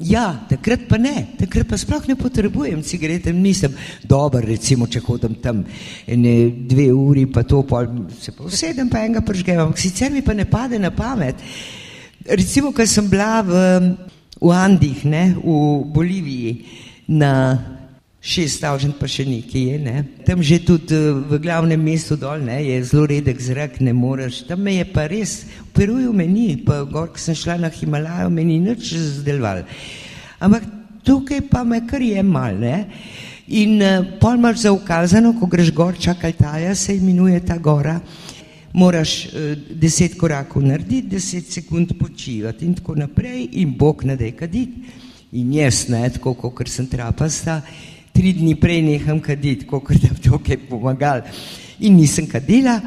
Ja, 0.00 0.46
takrat 0.48 0.86
pa 0.88 0.96
ne, 0.96 1.26
takrat 1.36 1.68
pa 1.68 1.76
sploh 1.76 2.06
ne 2.08 2.16
potrebujem 2.16 2.80
cigarete, 2.80 3.34
nisem 3.36 3.74
dober, 4.08 4.46
recimo, 4.48 4.88
če 4.88 5.02
hodim 5.04 5.34
tam 5.44 5.60
ene 6.08 6.32
dve 6.70 6.86
uri, 6.96 7.26
pa 7.28 7.44
to 7.44 7.60
pol, 7.68 7.90
se 8.16 8.32
pa 8.32 8.46
usedem, 8.48 8.88
pa 8.88 9.04
enega 9.04 9.20
pržgem, 9.20 9.60
ampak 9.60 9.82
sicer 9.82 10.08
mi 10.08 10.24
pa 10.24 10.32
ne 10.32 10.48
pade 10.48 10.80
na 10.80 10.88
pamet. 10.88 11.44
Recimo, 12.24 12.72
ko 12.72 12.86
sem 12.88 13.12
bila 13.12 13.42
v, 13.44 13.60
v 14.40 14.50
Andih, 14.56 15.04
ne, 15.04 15.34
v 15.36 15.84
Boliviji, 15.84 16.64
na 17.08 17.58
šest 18.20 18.60
stavžen 18.60 18.92
pa 19.00 19.08
še 19.08 19.24
nekaj 19.24 19.62
je, 19.64 19.76
ne. 19.80 20.02
Tam 20.28 20.42
že 20.44 20.60
tudi 20.64 20.96
eh, 20.96 21.12
v 21.12 21.40
glavnem 21.40 21.80
mestu 21.80 22.16
dol, 22.20 22.44
ne, 22.44 22.60
je 22.64 22.76
zelo 22.84 23.06
redek 23.08 23.40
zrak, 23.40 23.80
ne 23.80 23.92
moreš. 23.96 24.44
Tam 24.48 24.60
me 24.64 24.76
je 24.76 24.86
pa 24.88 25.08
res, 25.08 25.44
v 25.48 25.68
Peruju 25.76 26.12
me 26.12 26.28
ni, 26.28 26.56
pa 26.60 26.84
gor, 26.84 27.12
ko 27.12 27.20
sem 27.20 27.36
šla 27.36 27.56
na 27.60 27.72
Himalajo, 27.72 28.28
me 28.32 28.44
ni 28.44 28.60
nič 28.60 28.92
zdelval. 29.20 29.64
Ampak 30.40 30.68
tukaj 31.04 31.48
pa 31.48 31.64
me 31.64 31.80
kar 31.88 32.04
je 32.04 32.20
mal, 32.24 32.60
ne. 32.60 32.84
In 33.50 33.80
uh, 33.82 34.04
pol 34.20 34.38
imaš 34.38 34.68
za 34.68 34.70
ukazano, 34.70 35.32
ko 35.34 35.48
greš 35.50 35.72
gor, 35.74 35.96
čakaltaja 35.98 36.70
se 36.78 36.94
imenuje 36.94 37.40
ta 37.42 37.56
gora, 37.58 37.98
moraš 38.72 39.26
uh, 39.26 39.52
deset 39.70 40.16
korakov 40.18 40.62
narediti, 40.62 41.08
deset 41.16 41.46
sekund 41.52 41.94
počivati 41.98 42.66
in 42.66 42.74
tako 42.74 42.94
naprej 42.94 43.48
in 43.62 43.76
Bog 43.78 44.04
nadej 44.04 44.32
kaditi. 44.36 44.98
In 45.32 45.52
jaz, 45.54 45.84
ne, 45.88 46.02
tako 46.10 46.34
kot 46.34 46.68
sem 46.68 46.88
trapasta, 46.90 47.60
tri 48.12 48.32
dni 48.34 48.56
prej 48.58 48.80
neham 48.82 49.20
kaditi, 49.22 49.66
kot 49.66 49.92
da 50.02 50.10
bi 50.10 50.22
to 50.24 50.38
kaj 50.42 50.58
pomagal. 50.68 51.22
In 51.86 51.96
nisem 51.96 52.26
kadila, 52.26 52.80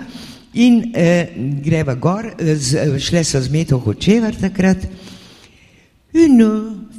in 0.53 0.91
eh, 0.93 1.31
greva 1.63 1.95
gor, 1.95 2.33
z, 2.37 2.99
šle 2.99 3.23
so 3.23 3.41
z 3.41 3.49
meto 3.49 3.79
hočevar 3.79 4.35
takrat. 4.35 4.83
In 6.13 6.37
no, 6.37 6.49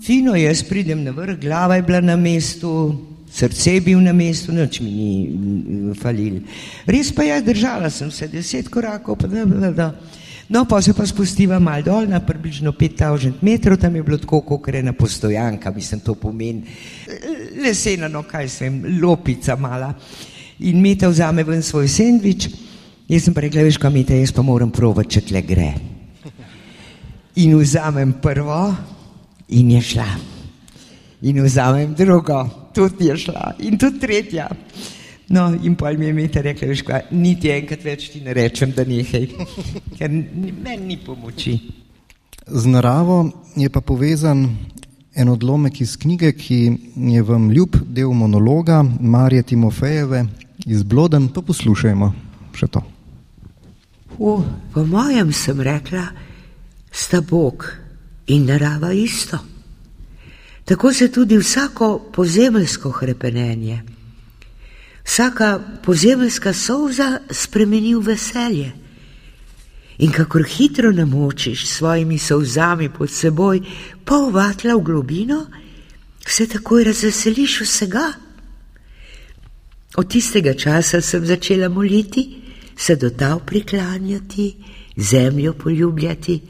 fino, 0.02 0.34
jaz 0.34 0.64
pridem 0.66 1.04
na 1.04 1.12
vrh, 1.14 1.36
glava 1.40 1.76
je 1.76 1.84
bila 1.86 2.00
na 2.00 2.16
mestu, 2.16 2.72
srce 3.34 3.74
je 3.74 3.80
bil 3.80 4.02
na 4.02 4.12
mestu, 4.14 4.52
noč 4.54 4.78
mi 4.80 4.92
ni 4.94 5.12
mm, 5.26 5.94
falil. 5.98 6.38
Res 6.86 7.10
pa 7.14 7.26
je, 7.26 7.40
držala 7.42 7.90
sem 7.90 8.10
se 8.14 8.28
deset 8.30 8.68
korakov, 8.70 9.18
pa 9.18 9.30
da, 9.30 9.44
da, 9.44 9.72
da. 9.74 9.88
No, 10.48 10.66
pa 10.68 10.82
se 10.82 10.92
pa 10.92 11.06
spustiva 11.08 11.58
mal 11.58 11.82
dol 11.82 12.06
na 12.06 12.20
približno 12.20 12.74
5000 12.76 13.40
metrov, 13.42 13.78
tam 13.80 13.96
je 13.96 14.02
bilo 14.04 14.18
tako, 14.20 14.42
kot 14.44 14.68
je 14.68 14.82
na 14.82 14.92
postojanka, 14.92 15.72
mislim, 15.72 16.00
to 16.04 16.14
pomeni 16.14 16.62
lesena, 17.64 18.08
no 18.08 18.22
kaj 18.28 18.48
sem, 18.48 18.82
lopica 19.00 19.56
mala. 19.56 19.94
In 20.68 20.82
Meta 20.82 21.08
vzame 21.08 21.42
ven 21.44 21.62
svoj 21.62 21.88
sendvič, 21.88 22.48
jaz 23.08 23.24
sem 23.24 23.34
pa 23.34 23.42
rekla, 23.42 23.64
veš, 23.66 23.80
kam 23.80 23.96
Meta, 23.96 24.14
jaz 24.14 24.34
pa 24.36 24.44
moram 24.46 24.70
provati, 24.70 25.16
če 25.16 25.24
tle 25.32 25.42
gre. 25.42 25.70
In 27.42 27.56
vzamem 27.58 28.12
prvo 28.22 28.60
in 29.48 29.72
je 29.74 29.80
šla. 29.82 30.06
In 31.24 31.40
vzamem 31.42 31.96
drugo, 31.98 32.44
tudi 32.74 33.08
je 33.08 33.16
šla. 33.26 33.54
In 33.58 33.78
tudi 33.78 34.00
tretja. 34.02 34.48
No, 35.28 35.48
in 35.62 35.74
pa 35.74 35.92
mi 35.92 36.04
je 36.04 36.10
imeti 36.10 36.42
rekel, 36.42 36.68
veš, 36.68 36.82
kaj, 36.84 37.06
niti 37.16 37.48
enkrat 37.48 37.84
več 37.84 38.10
ti 38.12 38.20
ne 38.20 38.34
rečem, 38.36 38.74
da 38.76 38.84
nehaj, 38.84 39.28
ker 39.96 40.12
meni 40.12 40.84
ni 40.84 40.98
pomoči. 41.00 41.56
Z 42.44 42.68
naravo 42.68 43.30
je 43.56 43.70
pa 43.72 43.80
povezan 43.80 44.44
en 45.14 45.28
odlomek 45.32 45.80
iz 45.80 45.96
knjige, 45.96 46.32
ki 46.36 46.58
je 47.14 47.22
vam 47.22 47.48
ljub 47.50 47.78
del 47.88 48.12
monologa 48.12 48.82
Marije 49.00 49.42
Timofejeve 49.54 50.26
iz 50.66 50.82
Bloden, 50.82 51.30
pa 51.32 51.40
poslušajmo 51.40 52.12
še 52.54 52.68
to. 52.68 52.84
U, 54.18 54.36
po 54.74 54.84
mojem 54.84 55.32
sem 55.32 55.60
rekla, 55.60 56.04
sta 56.92 57.22
Bog 57.24 57.64
in 58.26 58.44
narava 58.46 58.92
isto. 58.92 59.53
Tako 60.64 60.92
se 60.92 61.12
tudi 61.12 61.36
vsako 61.38 61.98
pozemeljsko 62.12 62.90
hrepenenje, 62.90 63.82
vsaka 65.04 65.60
pozemeljska 65.84 66.52
solza 66.52 67.18
spremeni 67.30 67.94
v 67.94 68.00
veselje. 68.00 68.72
In 69.98 70.12
kakor 70.12 70.44
hitro 70.44 70.92
namočiš 70.92 71.66
svojimi 71.66 72.18
solzami 72.18 72.88
pod 72.88 73.10
seboj 73.10 73.60
pol 74.04 74.30
vatla 74.30 74.74
v 74.74 74.82
globino, 74.82 75.46
se 76.26 76.46
takoj 76.46 76.84
razveseliš 76.84 77.60
vsega. 77.60 78.12
Od 79.96 80.10
tistega 80.10 80.54
časa 80.54 81.00
sem 81.00 81.26
začela 81.26 81.68
moliti, 81.68 82.42
se 82.76 82.96
do 82.96 83.10
tav 83.10 83.44
priklanjati, 83.46 84.54
zemljo 84.96 85.52
poljubljati. 85.52 86.40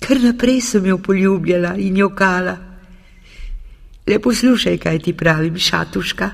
Ker 0.00 0.20
naprej 0.20 0.60
sem 0.60 0.86
jo 0.86 0.98
poljubljala 0.98 1.76
in 1.76 1.96
jo 1.96 2.14
kala. 2.14 2.67
Le 4.08 4.18
poslušaj, 4.18 4.78
kaj 4.78 4.98
ti 5.04 5.12
pravim, 5.12 5.58
šatuška. 5.58 6.30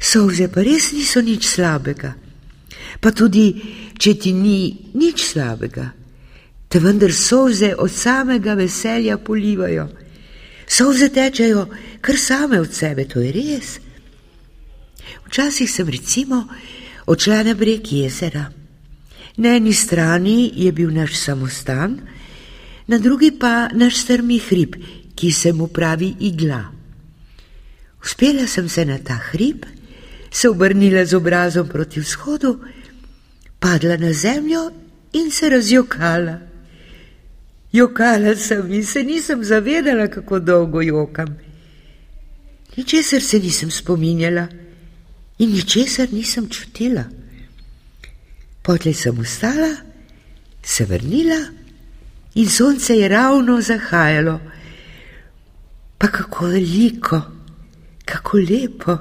Solze 0.00 0.48
pa 0.52 0.62
res 0.66 0.90
niso 0.92 1.22
nič 1.22 1.46
slabega. 1.46 2.14
Pa 3.00 3.12
tudi, 3.14 3.46
če 3.98 4.14
ti 4.18 4.32
ni 4.34 4.90
nič 4.98 5.22
slabega, 5.30 5.86
te 6.68 6.80
vendar 6.82 7.12
solze 7.14 7.74
od 7.78 7.92
samega 7.92 8.56
veselja 8.58 9.18
polivajo. 9.18 9.86
Solze 10.66 11.08
tečejo 11.14 11.68
kar 12.00 12.18
same 12.18 12.60
od 12.60 12.74
sebe, 12.74 13.06
to 13.08 13.20
je 13.20 13.30
res. 13.32 13.78
Včasih 15.28 15.70
sem 15.70 15.88
recimo 15.88 16.44
odšla 17.06 17.42
na 17.44 17.54
breg 17.54 17.86
jezera. 17.92 18.48
Na 19.36 19.56
eni 19.56 19.72
strani 19.72 20.52
je 20.54 20.72
bil 20.72 20.90
naš 20.94 21.16
samostan, 21.18 21.98
na 22.86 22.98
drugi 22.98 23.32
pa 23.38 23.68
naš 23.72 24.04
strmi 24.04 24.38
hrib, 24.38 24.76
ki 25.14 25.32
se 25.32 25.52
mu 25.52 25.66
pravi 25.66 26.16
igla. 26.20 26.72
Uspela 28.04 28.46
sem 28.46 28.68
se 28.68 28.84
na 28.84 28.98
ta 28.98 29.14
hrib, 29.14 29.64
se 30.30 30.48
obrnila 30.48 31.04
z 31.04 31.14
obrazom 31.14 31.68
proti 31.68 32.00
vzhodu, 32.00 32.60
padla 33.58 33.96
na 33.96 34.12
zemljo 34.12 34.70
in 35.12 35.30
se 35.30 35.48
razjokala. 35.48 36.38
Jokala 37.72 38.36
sem 38.36 38.72
in 38.72 38.86
se 38.86 39.02
nisem 39.02 39.44
zavedala, 39.44 40.08
kako 40.08 40.38
dolgo 40.38 40.82
jokam. 40.82 41.36
Ničesar 42.76 43.22
se 43.22 43.38
nisem 43.38 43.70
spominjala 43.70 44.46
in 45.38 45.50
ničesar 45.50 46.12
nisem 46.12 46.48
čutila. 46.48 47.04
Potlej 48.62 48.94
sem 48.94 49.18
ustala, 49.18 49.76
se 50.62 50.84
vrnila 50.84 51.40
in 52.34 52.50
sonce 52.50 52.96
je 52.96 53.08
ravno 53.08 53.60
zahajalo. 53.60 54.40
Pa 56.04 56.10
kako 56.12 56.46
veliko, 56.46 57.20
kako 58.04 58.36
lepo, 58.36 58.96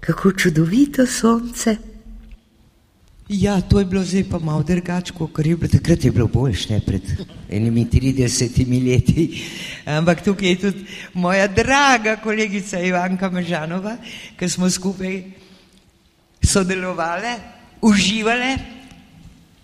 kako 0.00 0.32
čudovito 0.32 1.06
sonce. 1.06 1.76
Ja, 3.28 3.60
to 3.60 3.78
je 3.78 3.84
bilo 3.84 4.04
zdaj 4.04 4.24
pa 4.30 4.38
malo 4.38 4.62
drugače, 4.62 5.12
kot 5.12 5.46
je 5.46 5.56
bilo 5.56 5.68
takrat, 5.72 6.04
je 6.04 6.10
bilo 6.10 6.26
boljše, 6.26 6.74
ne 6.74 6.80
pred 6.80 7.02
enimi 7.48 7.86
30 7.92 8.84
leti. 8.90 9.42
Ampak 9.84 10.20
tukaj 10.24 10.48
je 10.48 10.58
tudi 10.58 10.84
moja 11.14 11.48
draga 11.48 12.16
kolegica 12.16 12.80
Ivanka 12.80 13.30
Mežanova, 13.30 13.96
ki 14.36 14.48
smo 14.48 14.70
skupaj 14.70 15.22
sodelovali, 16.44 17.32
uživali 17.80 18.56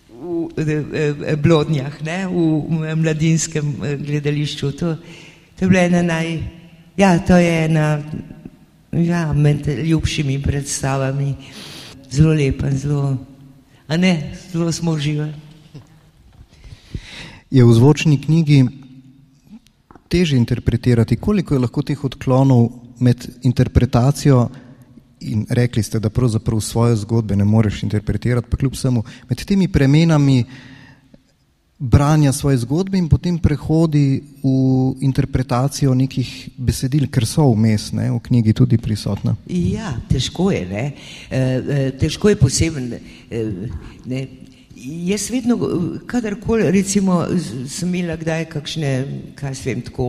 v, 0.09 0.49
v, 0.57 1.13
v 1.13 1.37
Blodnjah, 1.37 2.01
ne, 2.01 2.25
v 2.27 2.95
mladinskem 2.95 3.75
eh, 3.83 3.97
gledališču. 3.97 4.71
To, 4.71 4.95
to 5.59 5.65
je 5.65 5.69
bila 5.69 5.81
ena 5.81 6.01
naj, 6.01 6.43
ja, 6.97 7.19
to 7.19 7.37
je 7.37 7.65
ena 7.65 8.01
ja, 8.91 9.33
med 9.33 9.67
ljubšimi 9.67 10.41
predstavami, 10.41 11.35
zelo 12.11 12.33
lepa, 12.33 12.71
zelo. 12.71 13.17
A 13.87 13.97
ne, 13.97 14.31
zelo 14.51 14.71
smo 14.71 14.91
uživali. 14.91 15.33
Je 17.51 17.65
v 17.65 17.73
zvočni 17.73 18.21
knjigi 18.21 18.65
teže 20.07 20.37
interpretirati, 20.37 21.15
koliko 21.15 21.53
je 21.53 21.59
lahko 21.59 21.81
teh 21.81 22.03
odklonov 22.03 22.69
med 22.99 23.27
interpretacijo 23.43 24.49
in 25.19 25.45
rekli 25.49 25.83
ste, 25.83 25.99
da 25.99 26.09
pravzaprav 26.09 26.61
svoje 26.61 26.95
zgodbe 26.95 27.35
ne 27.35 27.45
moreš 27.45 27.83
interpretirati, 27.83 28.47
pa 28.49 28.57
kljub 28.57 28.73
vsemu 28.73 29.03
med 29.29 29.45
temi 29.45 29.67
premenami 29.67 30.43
branja 31.79 32.31
svoje 32.31 32.57
zgodbe 32.57 32.97
in 32.97 33.07
potem 33.09 33.37
prehodi 33.39 34.21
v 34.43 34.49
interpretacijo 35.01 35.93
nekih 35.95 36.49
besedil, 36.57 37.07
ker 37.07 37.25
so 37.25 37.47
vmes 37.53 37.93
ne, 37.95 38.09
v 38.11 38.19
knjigi 38.19 38.53
tudi 38.53 38.77
prisotna. 38.77 39.35
Ja, 39.47 39.93
težko 40.11 40.51
je, 40.51 40.65
ne. 40.67 40.85
E, 41.31 41.39
e, 41.39 41.79
težko 41.99 42.29
je 42.29 42.39
poseben. 42.39 42.91
E, 42.93 43.43
ne. 44.05 44.27
Jaz 44.79 45.27
vedno, 45.31 45.57
kadarkoli, 46.07 46.69
recimo, 46.71 47.25
sem 47.67 47.95
imela 47.95 48.15
kdaj 48.19 48.45
kakšne, 48.51 48.91
kaj 49.35 49.55
se 49.55 49.69
vem, 49.69 49.81
tako 49.83 50.07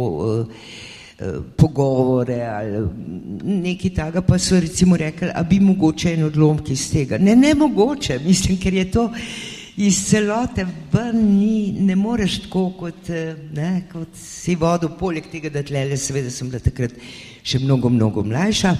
pogovore 1.56 2.38
ali 2.48 2.78
nekaj 3.44 3.90
takega, 3.94 4.22
pa 4.24 4.38
so 4.38 4.60
recimo 4.60 4.96
rekli, 4.96 5.28
a 5.34 5.42
bi 5.42 5.58
mogoče 5.60 6.14
en 6.14 6.22
odlomki 6.30 6.72
iz 6.72 6.86
tega. 6.92 7.18
Ne, 7.18 7.34
ne 7.36 7.50
mogoče, 7.54 8.20
mislim, 8.24 8.56
ker 8.62 8.74
je 8.74 8.86
to 8.90 9.08
iz 9.76 10.00
celote 10.08 10.66
ven 10.92 11.20
ni, 11.38 11.72
ne 11.72 11.96
moreš 11.96 12.40
tako, 12.46 12.70
kot, 12.78 13.10
eh, 13.10 13.36
ne, 13.54 13.84
kot 13.92 14.16
si 14.16 14.54
vodil, 14.54 14.96
poleg 14.98 15.30
tega, 15.30 15.50
da 15.50 15.62
tlele, 15.62 15.96
seveda 15.96 16.30
sem 16.30 16.50
bila 16.50 16.60
takrat 16.62 16.96
še 17.42 17.62
mnogo, 17.62 17.88
mnogo 17.88 18.24
mlajša. 18.26 18.74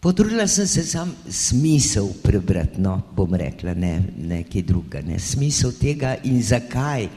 Potrudila 0.00 0.46
sem 0.46 0.66
se 0.66 0.84
sam 0.86 1.10
smisel 1.26 2.12
prebrati, 2.22 2.80
no, 2.80 3.00
bom 3.16 3.34
rekla, 3.34 3.74
ne 3.74 3.96
nekaj 4.30 4.62
druga, 4.62 5.02
ne, 5.02 5.18
smisel 5.18 5.72
tega 5.74 6.14
in 6.24 6.38
zakaj 6.42 7.08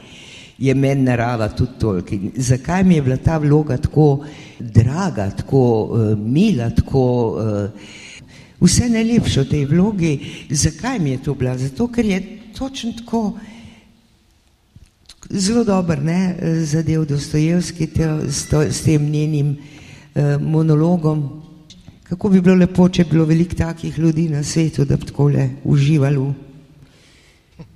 je 0.58 0.74
meni 0.74 1.06
narava 1.06 1.48
tudi 1.48 1.78
toliko. 1.78 2.14
In 2.14 2.32
zakaj 2.36 2.84
mi 2.84 2.94
je 2.98 3.02
bila 3.02 3.16
ta 3.16 3.38
vloga 3.38 3.76
tako 3.78 4.24
draga, 4.58 5.30
tako 5.30 5.62
uh, 5.82 6.18
mila, 6.18 6.70
tako 6.70 7.04
uh, 7.30 7.70
vse 8.60 8.88
najlepše 8.90 9.40
v 9.40 9.50
tej 9.50 9.64
vlogi, 9.70 10.12
zakaj 10.50 10.98
mi 10.98 11.10
je 11.10 11.22
to 11.22 11.34
bila? 11.34 11.56
Zato, 11.58 11.88
ker 11.88 12.06
je 12.06 12.20
točno 12.62 12.92
tako 12.92 13.38
zelo 15.30 15.64
dober, 15.64 16.02
ne, 16.02 16.36
zadev 16.64 17.04
Dostojevski 17.04 17.88
s, 18.28 18.52
s 18.52 18.82
tem 18.82 19.10
njenim 19.10 19.56
eh, 20.14 20.38
monologom. 20.38 21.42
Kako 22.02 22.28
bi 22.28 22.40
bilo 22.40 22.56
lepo, 22.56 22.88
če 22.88 23.04
bi 23.04 23.10
bilo 23.10 23.24
veliko 23.24 23.54
takih 23.54 23.98
ljudi 23.98 24.28
na 24.28 24.44
svetu, 24.44 24.84
da 24.84 24.96
bi 24.96 25.06
tako 25.06 25.28
le 25.28 25.48
uživali 25.64 26.18
v 26.18 26.32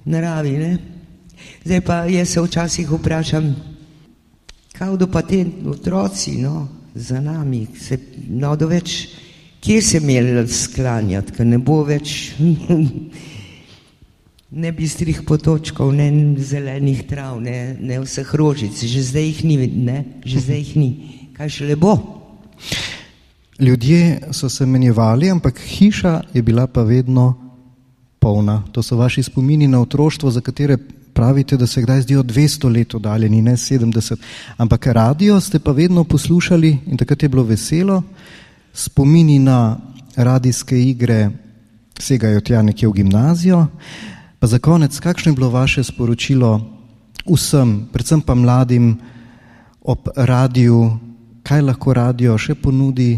naravi, 0.05 0.57
ne. 0.59 0.79
Zdaj 1.64 1.81
pa 1.81 2.05
jaz 2.07 2.29
se 2.29 2.42
včasih 2.42 2.90
vprašam, 2.90 3.55
kaj 4.72 4.96
do 4.96 5.11
pa 5.11 5.22
te 5.22 5.44
otroci, 5.66 6.37
no, 6.42 6.68
za 6.94 7.20
nami, 7.20 7.66
se, 7.81 7.99
no, 8.29 8.55
več, 8.55 9.09
kje 9.61 9.83
se 9.83 9.99
imeli 9.99 10.46
sklanjati, 10.49 11.33
ker 11.33 11.46
ne 11.46 11.59
bo 11.59 11.83
več 11.85 12.37
ne 14.57 14.73
bistrih 14.73 15.21
potočkov, 15.23 15.92
ne 15.92 16.09
zelenih 16.40 17.05
trav, 17.09 17.40
ne, 17.45 17.77
ne 17.81 18.01
vseh 18.01 18.35
rožic, 18.35 18.73
že 18.73 19.03
zdaj 19.05 19.27
jih 19.29 19.40
ni, 19.45 19.57
ne, 19.69 19.99
že 20.25 20.40
zdaj 20.40 20.61
jih 20.62 20.73
ni. 20.81 20.90
Kaj 21.37 21.51
še 21.53 21.69
le 21.69 21.77
bo? 21.77 21.92
Ljudje 23.61 24.33
so 24.33 24.49
se 24.49 24.66
menjevali, 24.66 25.29
ampak 25.31 25.61
hiša 25.61 26.33
je 26.33 26.42
bila 26.42 26.66
pa 26.66 26.87
vedno 26.88 27.35
polna. 28.19 28.62
To 28.73 28.83
so 28.83 28.97
vaši 28.97 29.29
spomini 29.29 29.69
na 29.69 29.81
otroštvo, 29.85 30.33
za 30.33 30.40
katere 30.40 30.79
pravite, 31.12 31.57
da 31.57 31.66
se 31.66 31.85
kdaj 31.85 32.01
zdijo 32.09 32.23
200 32.23 32.73
let 32.73 32.95
oddaljeni, 32.95 33.42
ne 33.42 33.57
70. 33.61 34.16
Ampak 34.57 34.87
radio 34.87 35.40
ste 35.40 35.59
pa 35.59 35.73
vedno 35.73 36.05
poslušali 36.05 36.79
in 36.87 36.97
takrat 36.97 37.23
je 37.23 37.29
bilo 37.29 37.45
veselo. 37.45 38.03
Spomini 38.73 39.38
na 39.38 39.77
radijske 40.16 40.81
igre 40.81 41.31
segajo 42.01 42.40
tja 42.40 42.62
nekje 42.62 42.88
v 42.88 42.92
gimnazijo. 42.92 43.66
Pa 44.38 44.46
za 44.46 44.59
konec, 44.59 45.01
kakšno 45.01 45.33
je 45.33 45.37
bilo 45.37 45.51
vaše 45.51 45.85
sporočilo 45.85 46.61
vsem, 47.27 47.88
predvsem 47.92 48.20
pa 48.20 48.35
mladim 48.35 48.99
ob 49.81 50.09
radiju, 50.16 50.99
kaj 51.42 51.62
lahko 51.62 51.94
radio 51.94 52.38
še 52.38 52.55
ponudi? 52.55 53.16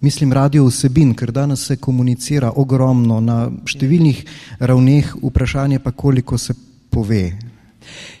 Mislim, 0.00 0.32
radio 0.32 0.64
vsebin, 0.64 1.12
ker 1.14 1.30
danes 1.32 1.66
se 1.68 1.76
komunicira 1.76 2.50
ogromno 2.56 3.20
na 3.20 3.50
številnih 3.68 4.24
ravneh, 4.58 5.12
vprašanje 5.22 5.78
pa 5.84 5.92
koliko 5.92 6.38
se 6.38 6.56
pove. 6.90 7.36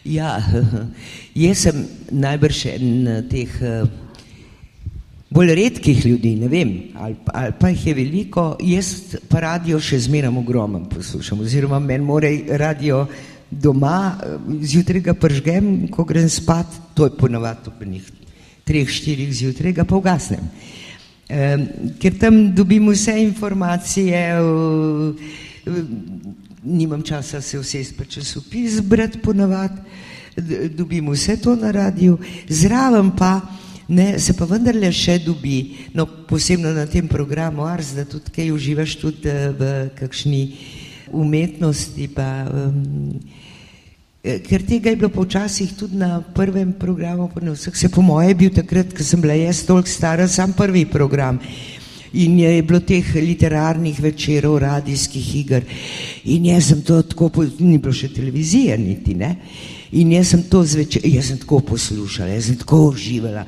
Ja, 0.04 0.36
jaz 1.44 1.64
sem 1.66 1.86
najbrž 2.12 2.66
en 2.76 3.08
teh 3.32 3.56
bolj 5.30 5.54
redkih 5.54 6.06
ljudi, 6.06 6.34
ne 6.36 6.48
vem, 6.48 6.72
ali, 6.94 7.16
ali 7.26 7.52
pa 7.58 7.68
jih 7.68 7.86
je 7.86 7.94
veliko, 7.94 8.44
jaz 8.66 9.16
pa 9.28 9.40
radio 9.40 9.78
še 9.80 10.00
zmeraj 10.06 10.34
ogromno 10.38 10.82
poslušam, 10.90 11.40
oziroma 11.46 11.78
meni 11.78 12.04
mora 12.04 12.30
radio 12.58 13.04
doma, 13.50 14.18
zjutraj 14.62 15.00
ga 15.00 15.14
pržgem, 15.14 15.88
ko 15.90 16.04
grem 16.04 16.28
spat, 16.28 16.66
to 16.94 17.06
je 17.06 17.16
ponovadi 17.18 17.70
ob 17.70 17.86
njih 17.86 18.10
treh, 18.66 18.88
štirih 18.90 19.32
zjutraj, 19.34 19.72
ga 19.80 19.84
pa 19.84 19.96
ugasnem. 19.98 20.50
E, 21.30 21.56
ker 22.02 22.18
tam 22.18 22.42
dobim 22.54 22.90
vse 22.90 23.16
informacije, 23.22 24.18
e, 24.34 25.72
nimam 26.62 27.02
časa 27.06 27.40
se 27.40 27.58
vsesti 27.58 27.94
pa 27.98 28.04
časopis 28.04 28.80
brati 28.82 29.18
ponovadi, 29.18 29.80
dobim 30.76 31.10
vse 31.10 31.36
to 31.42 31.56
na 31.56 31.70
radiju, 31.70 32.18
zraven 32.48 33.10
pa 33.18 33.40
ne, 33.90 34.06
se 34.22 34.34
pa 34.38 34.46
vendarle 34.48 34.88
še 34.94 35.18
dobi, 35.24 35.90
no 35.94 36.06
posebno 36.30 36.72
na 36.72 36.86
tem 36.86 37.10
programu 37.10 37.66
Ars, 37.66 37.92
da 37.98 38.06
tudi 38.08 38.32
kaj 38.34 38.54
uživaš 38.54 38.96
tudi 39.02 39.34
v 39.58 39.74
kakšni 39.98 40.44
umetnosti 41.10 42.06
pa 42.14 42.46
um, 42.46 43.18
Ker 44.20 44.60
tega 44.68 44.90
je 44.92 44.98
bilo 45.00 45.08
počasih 45.08 45.70
tudi 45.80 45.96
na 45.96 46.20
prvem 46.20 46.74
programu, 46.76 47.30
na 47.40 47.54
vseh 47.56 47.76
se 47.76 47.88
po 47.88 48.02
moje 48.04 48.34
bil 48.36 48.50
takrat, 48.52 48.92
ko 48.92 49.00
sem 49.00 49.20
bila 49.20 49.32
jaz 49.32 49.62
toliko 49.64 49.88
stara, 49.88 50.26
sam 50.28 50.52
prvi 50.52 50.84
program. 50.84 51.38
In 52.12 52.36
je 52.38 52.62
bilo 52.62 52.82
teh 52.84 53.14
literarnih 53.14 53.96
večerov, 53.96 54.58
radijskih 54.60 55.36
iger. 55.40 55.64
In 56.24 56.50
jaz 56.52 56.68
sem 56.68 56.82
to 56.84 57.00
tako, 57.00 57.30
ni 57.64 57.78
bilo 57.78 57.96
še 57.96 58.12
televizije 58.12 58.76
niti, 58.76 59.16
ne. 59.16 59.30
In 59.92 60.12
jaz 60.14 60.30
sem 60.30 60.42
to 60.46 60.62
zvečer, 60.62 61.02
jaz 61.04 61.32
sem 61.32 61.38
tako 61.38 61.58
poslušala, 61.72 62.30
jaz 62.30 62.46
sem 62.46 62.58
tako 62.60 62.84
uživala. 62.92 63.42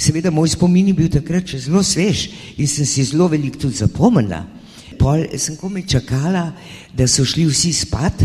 Seveda 0.00 0.30
moj 0.32 0.48
spomin 0.54 0.88
je 0.88 0.94
bil 0.96 1.10
takrat 1.12 1.52
še 1.52 1.66
zelo 1.66 1.82
svež 1.84 2.28
in 2.56 2.68
sem 2.68 2.88
si 2.88 3.04
zelo 3.04 3.28
veliko 3.28 3.60
tudi 3.66 3.82
zapomnila. 3.82 4.46
Pol 4.96 5.26
sem 5.36 5.56
komaj 5.60 5.84
čakala, 5.92 6.46
da 6.96 7.08
so 7.08 7.26
šli 7.28 7.44
vsi 7.50 7.72
spat. 7.76 8.24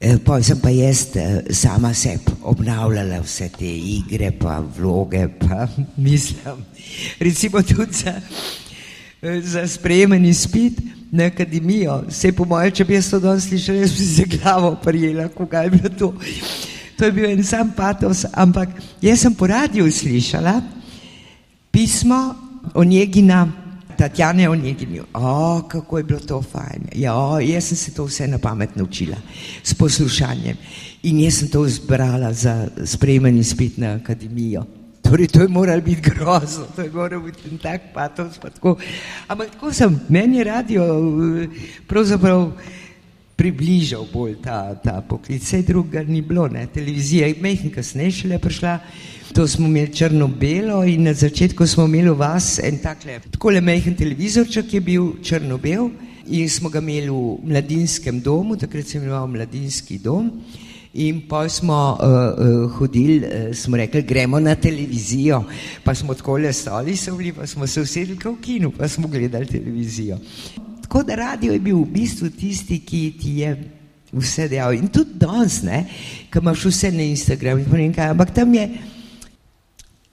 Eh, 0.00 0.16
pa 0.24 0.38
sem 0.42 0.56
pa 0.56 0.72
jaz 0.72 1.10
eh, 1.14 1.52
sama 1.52 1.92
sebi 1.94 2.32
obnavljala 2.48 3.18
vse 3.20 3.50
te 3.52 3.68
igre, 3.68 4.30
pa 4.32 4.58
vloge, 4.58 5.26
pa 5.28 5.68
mislim, 6.00 6.64
recimo 7.20 7.62
tudi 7.62 7.92
za, 7.92 8.14
eh, 9.22 9.40
za 9.44 9.66
sprejemeni 9.68 10.32
spit 10.34 10.80
na 11.10 11.24
akademijo. 11.24 12.02
Vse 12.08 12.32
po 12.32 12.44
moje, 12.44 12.70
če 12.70 12.84
bi 12.84 12.94
jaz 12.94 13.10
to 13.10 13.20
danes 13.20 13.48
slišala, 13.48 13.78
jaz 13.78 13.94
bi 13.98 14.06
se 14.06 14.24
glavo 14.36 14.74
prijela, 14.82 15.28
koga 15.28 15.62
je 15.66 15.70
bilo 15.70 15.88
to. 15.98 16.14
To 16.96 17.04
je 17.04 17.12
bil 17.12 17.30
en 17.30 17.44
sam 17.44 17.72
patos, 17.76 18.26
ampak 18.32 18.68
jaz 19.02 19.20
sem 19.20 19.34
po 19.34 19.46
radiju 19.46 19.92
slišala 19.92 20.60
pismo 21.70 22.34
o 22.74 22.84
njegina 22.84 23.48
Tatjane 23.96 24.48
Onegini, 24.48 25.00
o, 25.14 25.62
kako 25.68 25.98
je 25.98 26.04
bilo 26.04 26.20
to 26.20 26.42
fajn. 26.42 26.88
Ja, 26.94 27.14
o, 27.16 27.40
jaz 27.40 27.64
sem 27.64 27.76
se 27.76 27.94
to 27.94 28.04
vse 28.04 28.28
na 28.28 28.38
pamet 28.38 28.76
naučila 28.76 29.16
s 29.62 29.74
poslušanjem 29.74 30.56
in 31.02 31.20
jaz 31.20 31.38
sem 31.38 31.48
to 31.48 31.66
zbrala 31.68 32.32
za 32.32 32.68
sprejemanje 32.84 33.44
spet 33.44 33.78
na 33.78 33.92
akademijo. 33.94 34.64
Torej, 35.10 35.26
to 35.26 35.42
je 35.42 35.48
moralo 35.48 35.82
biti 35.82 36.00
grozno, 36.00 36.68
to 36.76 36.82
je 36.82 36.90
moralo 36.90 37.24
biti 37.26 37.58
tak 37.58 37.90
patos, 37.94 38.38
pa 38.38 38.50
tako. 38.50 38.76
Ampak 39.26 39.50
tako 39.50 39.72
sem, 39.74 40.00
meni 40.08 40.38
je 40.38 40.44
radio 40.44 40.84
pravzaprav 41.90 42.52
približal 43.36 44.06
bolj 44.12 44.36
ta, 44.44 44.74
ta 44.78 45.00
poklic, 45.02 45.42
vse 45.42 45.62
druga 45.66 46.04
ni 46.06 46.22
bilo, 46.22 46.46
ne, 46.48 46.66
televizija 46.66 47.26
je 47.26 47.40
mehni 47.42 47.72
kasneje 47.74 48.10
šele 48.10 48.38
prišla, 48.38 48.78
To 49.30 49.46
smo 49.48 49.66
imeli 49.66 49.92
črno-belo 49.94 50.82
in 50.84 51.04
na 51.06 51.12
začetku 51.14 51.66
smo 51.66 51.84
imeli 51.84 52.10
vas 52.10 52.58
en 52.58 52.78
takle, 52.82 53.20
tako 53.30 53.50
le 53.50 53.60
mehen 53.60 53.94
televizorček 53.94 54.74
je 54.74 54.80
bil 54.80 55.04
črno-bel 55.22 55.86
in 56.26 56.48
smo 56.50 56.68
ga 56.68 56.82
imeli 56.82 57.10
v 57.10 57.36
mladinskem 57.46 58.18
domu, 58.20 58.56
takrat 58.58 58.90
sem 58.90 59.04
imel 59.04 59.28
mladinski 59.30 60.00
dom 60.02 60.32
in 60.94 61.20
pa 61.28 61.48
smo 61.48 61.98
uh, 62.00 62.06
uh, 62.06 62.72
hodili, 62.78 63.18
uh, 63.18 63.56
smo 63.56 63.76
rekli, 63.76 64.02
gremo 64.02 64.40
na 64.40 64.54
televizijo, 64.54 65.44
pa 65.84 65.94
smo 65.94 66.14
tako 66.14 66.36
le 66.36 66.52
stali 66.52 66.96
bili, 67.18 67.32
pa 67.32 67.46
smo 67.46 67.66
se 67.66 67.80
usedli 67.80 68.18
v 68.24 68.36
kinu, 68.40 68.70
pa 68.70 68.88
smo 68.88 69.08
gledali 69.08 69.46
televizijo. 69.46 70.18
Tako 70.82 71.02
da 71.02 71.14
radio 71.14 71.52
je 71.52 71.58
bil 71.60 71.76
v 71.76 71.86
bistvu 71.86 72.30
tisti, 72.30 72.80
ki 72.80 73.14
ti 73.20 73.38
je 73.38 73.56
vse 74.12 74.48
dejal 74.48 74.74
in 74.74 74.88
tudi 74.88 75.14
danes, 75.14 75.62
ne, 75.62 75.84
ko 76.32 76.38
imaš 76.38 76.64
vse 76.64 76.90
na 76.90 77.02
Instagramu 77.02 77.62
in 77.62 77.70
pa 77.70 77.76
nekaj, 77.76 78.10
ampak 78.10 78.34
tam 78.34 78.54
je 78.54 78.68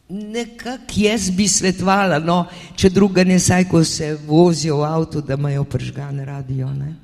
Nekako 0.09 0.93
jaz 0.95 1.29
bi 1.35 1.47
svetovala, 1.47 2.19
no, 2.23 2.45
če 2.79 2.89
druga 2.95 3.25
ne 3.27 3.39
saj, 3.43 3.65
ko 3.67 3.83
se 3.83 4.13
vozijo 4.27 4.77
v 4.79 4.87
avtu, 4.87 5.21
da 5.21 5.35
imajo 5.35 5.65
pržgane 5.67 6.25
radio. 6.25 6.71
Ne? 6.71 6.95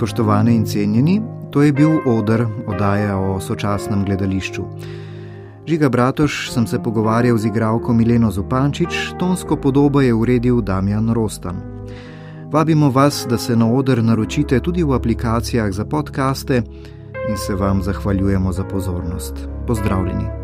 Spoštovane 0.00 0.54
in 0.54 0.64
cenjeni, 0.64 1.20
to 1.52 1.62
je 1.62 1.72
bil 1.72 1.90
odr 2.06 2.46
oddaje 2.66 3.14
o 3.14 3.40
sočasnem 3.40 4.04
gledališču. 4.04 4.62
Žiga 5.68 5.88
Bratoš 5.88 6.50
sem 6.50 6.66
se 6.66 6.80
pogovarjal 6.82 7.36
z 7.36 7.46
igralko 7.46 7.92
Mileno 7.92 8.30
Zupančič, 8.30 9.12
tonsko 9.18 9.56
podobo 9.56 10.00
je 10.00 10.14
uredil 10.14 10.62
Damjan 10.62 11.12
Rostan. 11.12 11.60
Vabimo 12.52 12.90
vas, 12.90 13.26
da 13.30 13.38
se 13.38 13.56
na 13.56 13.68
oder 13.68 14.02
naročite 14.02 14.60
tudi 14.60 14.82
v 14.82 14.96
aplikacijah 14.96 15.72
za 15.72 15.84
podkaste 15.84 16.62
in 17.28 17.36
se 17.36 17.54
vam 17.54 17.82
zahvaljujemo 17.82 18.52
za 18.52 18.64
pozornost. 18.64 19.48
Pozdravljeni. 19.66 20.39